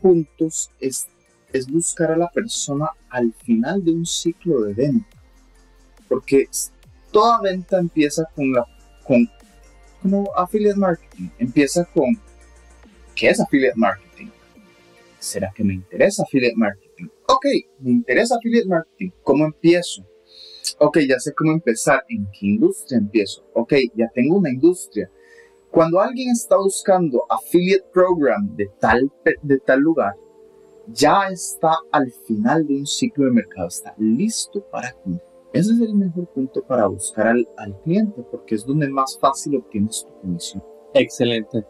puntos 0.00 0.70
es, 0.80 1.06
es 1.52 1.66
buscar 1.66 2.12
a 2.12 2.16
la 2.16 2.28
persona 2.28 2.88
al 3.10 3.32
final 3.32 3.84
de 3.84 3.92
un 3.92 4.06
ciclo 4.06 4.62
de 4.62 4.74
venta. 4.74 5.16
Porque 6.08 6.48
toda 7.10 7.40
venta 7.40 7.78
empieza 7.78 8.24
con 8.34 8.52
la 8.52 8.64
con 9.06 9.28
como 10.02 10.30
affiliate 10.36 10.78
marketing. 10.78 11.28
Empieza 11.38 11.84
con 11.86 12.18
¿qué 13.14 13.30
es 13.30 13.40
affiliate 13.40 13.76
marketing? 13.76 14.28
¿Será 15.18 15.50
que 15.54 15.64
me 15.64 15.74
interesa 15.74 16.22
affiliate 16.22 16.56
marketing? 16.56 17.06
Ok, 17.26 17.46
me 17.80 17.90
interesa 17.90 18.36
affiliate 18.36 18.68
marketing. 18.68 19.10
¿Cómo 19.22 19.46
empiezo? 19.46 20.04
ok, 20.78 20.98
ya 21.08 21.18
sé 21.18 21.32
cómo 21.34 21.52
empezar, 21.52 22.04
¿en 22.08 22.26
qué 22.32 22.46
industria 22.46 22.98
empiezo? 22.98 23.44
Ok, 23.54 23.74
ya 23.94 24.08
tengo 24.14 24.36
una 24.36 24.50
industria. 24.50 25.10
Cuando 25.74 26.00
alguien 26.00 26.30
está 26.30 26.56
buscando 26.56 27.24
affiliate 27.28 27.86
program 27.92 28.54
de 28.54 28.70
tal, 28.78 29.10
de 29.42 29.58
tal 29.58 29.80
lugar, 29.80 30.14
ya 30.86 31.26
está 31.32 31.72
al 31.90 32.12
final 32.28 32.64
de 32.64 32.76
un 32.76 32.86
ciclo 32.86 33.24
de 33.24 33.32
mercado, 33.32 33.66
está 33.66 33.92
listo 33.98 34.64
para 34.70 34.92
comprar. 34.92 35.28
Ese 35.52 35.72
es 35.72 35.80
el 35.80 35.94
mejor 35.96 36.28
punto 36.28 36.62
para 36.62 36.86
buscar 36.86 37.26
al, 37.26 37.48
al 37.56 37.76
cliente 37.80 38.22
porque 38.30 38.54
es 38.54 38.64
donde 38.64 38.88
más 38.88 39.18
fácil 39.20 39.56
obtienes 39.56 40.06
tu 40.06 40.20
comisión. 40.20 40.62
Excelente. 40.94 41.64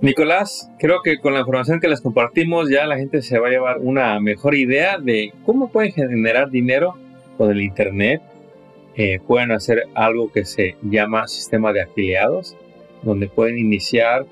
Nicolás, 0.00 0.70
creo 0.78 1.02
que 1.02 1.18
con 1.18 1.34
la 1.34 1.40
información 1.40 1.80
que 1.80 1.88
les 1.88 2.00
compartimos 2.00 2.70
ya 2.70 2.86
la 2.86 2.98
gente 2.98 3.20
se 3.20 3.40
va 3.40 3.48
a 3.48 3.50
llevar 3.50 3.78
una 3.80 4.20
mejor 4.20 4.54
idea 4.54 4.96
de 4.98 5.32
cómo 5.44 5.72
pueden 5.72 5.90
generar 5.90 6.50
dinero 6.50 6.94
con 7.36 7.50
el 7.50 7.60
Internet 7.60 8.22
eh, 8.96 9.20
pueden 9.26 9.52
hacer 9.52 9.84
algo 9.94 10.30
que 10.30 10.44
se 10.44 10.76
llama 10.82 11.28
sistema 11.28 11.72
de 11.72 11.82
afiliados, 11.82 12.56
donde 13.02 13.28
pueden 13.28 13.58
iniciar 13.58 14.26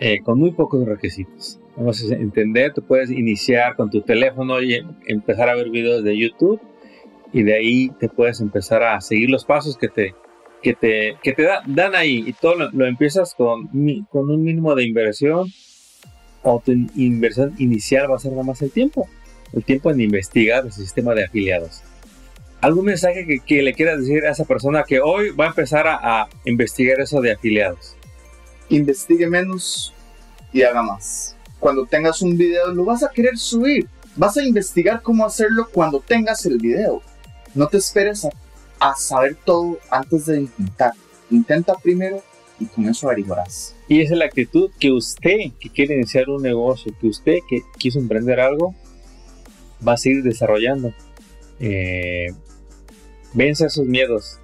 eh, 0.00 0.20
con 0.22 0.38
muy 0.38 0.52
pocos 0.52 0.86
requisitos. 0.86 1.58
Vamos 1.76 2.10
a 2.10 2.14
entender, 2.14 2.72
tú 2.72 2.82
puedes 2.82 3.10
iniciar 3.10 3.76
con 3.76 3.90
tu 3.90 4.00
teléfono 4.00 4.60
y 4.60 4.84
empezar 5.06 5.48
a 5.48 5.54
ver 5.54 5.70
videos 5.70 6.02
de 6.02 6.18
YouTube 6.18 6.60
y 7.32 7.42
de 7.42 7.54
ahí 7.54 7.90
te 8.00 8.08
puedes 8.08 8.40
empezar 8.40 8.82
a 8.82 9.00
seguir 9.00 9.30
los 9.30 9.44
pasos 9.44 9.76
que 9.76 9.88
te, 9.88 10.14
que 10.62 10.74
te, 10.74 11.16
que 11.22 11.32
te 11.32 11.46
dan 11.66 11.94
ahí 11.94 12.24
y 12.26 12.32
todo 12.32 12.70
lo, 12.72 12.86
empiezas 12.86 13.34
con, 13.34 13.68
con 14.10 14.30
un 14.30 14.42
mínimo 14.42 14.74
de 14.74 14.84
inversión 14.84 15.48
o 16.42 16.62
tu 16.64 16.72
inversión 16.96 17.54
inicial 17.58 18.10
va 18.10 18.16
a 18.16 18.20
ser 18.20 18.32
nada 18.32 18.44
más 18.44 18.62
el 18.62 18.70
tiempo, 18.70 19.08
el 19.52 19.64
tiempo 19.64 19.90
en 19.90 20.00
investigar 20.00 20.64
el 20.64 20.72
sistema 20.72 21.14
de 21.14 21.24
afiliados. 21.24 21.82
¿Algún 22.60 22.86
mensaje 22.86 23.40
que, 23.46 23.62
le 23.62 23.72
quieras 23.72 24.00
decir 24.00 24.24
a 24.26 24.32
esa 24.32 24.44
persona 24.44 24.82
que 24.82 25.00
hoy 25.00 25.30
va 25.30 25.44
a 25.44 25.48
empezar 25.48 25.86
a, 25.86 26.28
investigar 26.44 27.00
eso 27.00 27.20
de 27.20 27.32
afiliados? 27.32 27.94
Investigue 28.68 29.28
menos 29.28 29.94
y 30.52 30.62
haga 30.62 30.82
más. 30.82 31.36
Cuando 31.60 31.86
tengas 31.86 32.20
un 32.20 32.36
video 32.36 32.72
lo 32.72 32.84
vas 32.84 33.04
a 33.04 33.10
querer 33.10 33.38
subir. 33.38 33.88
Vas 34.16 34.36
a 34.36 34.42
investigar 34.42 35.02
cómo 35.02 35.24
hacerlo 35.24 35.68
cuando 35.72 36.00
tengas 36.00 36.44
el 36.46 36.58
video. 36.58 37.00
No 37.54 37.68
te 37.68 37.76
esperes 37.76 38.24
a, 38.24 38.30
a 38.80 38.96
saber 38.96 39.36
todo 39.44 39.78
antes 39.88 40.26
de 40.26 40.40
intentar. 40.40 40.92
Intenta 41.30 41.74
primero 41.74 42.22
y 42.58 42.66
con 42.66 42.88
eso 42.88 43.06
averiguarás. 43.06 43.76
Y 43.86 44.00
esa 44.00 44.14
es 44.14 44.18
la 44.18 44.24
actitud 44.24 44.70
que 44.80 44.90
usted 44.90 45.52
que 45.60 45.70
quiere 45.70 45.94
iniciar 45.94 46.28
un 46.28 46.42
negocio, 46.42 46.92
que 47.00 47.06
usted 47.06 47.38
que 47.48 47.62
quiso 47.78 48.00
emprender 48.00 48.40
algo, 48.40 48.74
va 49.86 49.92
a 49.92 49.96
seguir 49.96 50.24
desarrollando. 50.24 50.92
Eh, 51.60 52.32
Vence 53.34 53.66
esos 53.66 53.86
miedos 53.86 54.38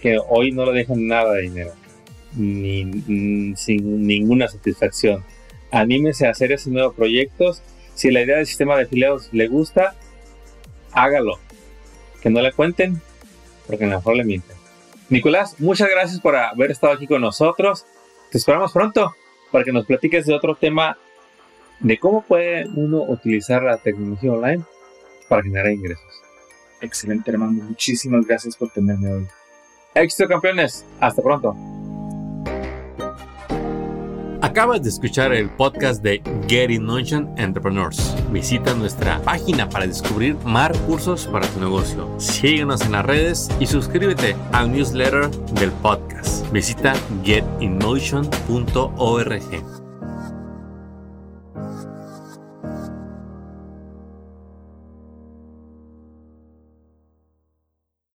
que 0.00 0.18
hoy 0.28 0.52
no 0.52 0.66
le 0.66 0.78
dejan 0.78 1.06
nada 1.06 1.34
de 1.34 1.42
dinero. 1.42 1.72
ni, 2.36 2.84
mm, 2.84 3.56
sin 3.56 4.06
ninguna 4.06 4.48
satisfacción. 4.48 5.24
Anímese 5.70 6.26
a 6.26 6.30
hacer 6.30 6.52
esos 6.52 6.72
nuevos 6.72 6.94
proyectos. 6.94 7.62
Si 7.94 8.10
la 8.10 8.20
idea 8.20 8.36
del 8.36 8.46
sistema 8.46 8.76
de 8.76 8.82
afiliados 8.84 9.30
le 9.32 9.48
gusta, 9.48 9.94
hágalo. 10.92 11.38
Que 12.20 12.30
no 12.30 12.42
le 12.42 12.52
cuenten, 12.52 13.00
porque 13.66 13.84
a 13.84 13.88
lo 13.88 13.96
mejor 13.96 14.16
le 14.16 14.24
mienten. 14.24 14.56
Nicolás, 15.08 15.58
muchas 15.58 15.88
gracias 15.88 16.20
por 16.20 16.36
haber 16.36 16.70
estado 16.70 16.92
aquí 16.92 17.06
con 17.06 17.22
nosotros. 17.22 17.86
Te 18.30 18.36
esperamos 18.36 18.72
pronto 18.72 19.14
para 19.50 19.64
que 19.64 19.72
nos 19.72 19.86
platiques 19.86 20.26
de 20.26 20.34
otro 20.34 20.54
tema 20.54 20.98
de 21.80 21.98
cómo 21.98 22.22
puede 22.22 22.66
uno 22.74 23.02
utilizar 23.04 23.62
la 23.62 23.78
tecnología 23.78 24.32
online 24.32 24.64
para 25.28 25.42
generar 25.42 25.72
ingresos. 25.72 26.27
Excelente, 26.80 27.30
hermano. 27.30 27.64
Muchísimas 27.64 28.26
gracias 28.26 28.56
por 28.56 28.70
tenerme 28.70 29.12
hoy. 29.12 29.26
Éxito, 29.94 30.28
campeones. 30.28 30.84
Hasta 31.00 31.22
pronto. 31.22 31.56
Acabas 34.40 34.82
de 34.82 34.88
escuchar 34.88 35.32
el 35.32 35.50
podcast 35.50 36.00
de 36.02 36.22
Get 36.46 36.70
in 36.70 36.88
Entrepreneurs. 37.36 38.14
Visita 38.30 38.72
nuestra 38.74 39.20
página 39.22 39.68
para 39.68 39.84
descubrir 39.86 40.36
más 40.44 40.70
recursos 40.70 41.26
para 41.26 41.48
tu 41.48 41.58
negocio. 41.58 42.08
Síguenos 42.18 42.82
en 42.82 42.92
las 42.92 43.04
redes 43.04 43.48
y 43.58 43.66
suscríbete 43.66 44.36
al 44.52 44.70
newsletter 44.70 45.28
del 45.30 45.72
podcast. 45.72 46.48
Visita 46.52 46.94
getinmotion.org. 47.24 49.87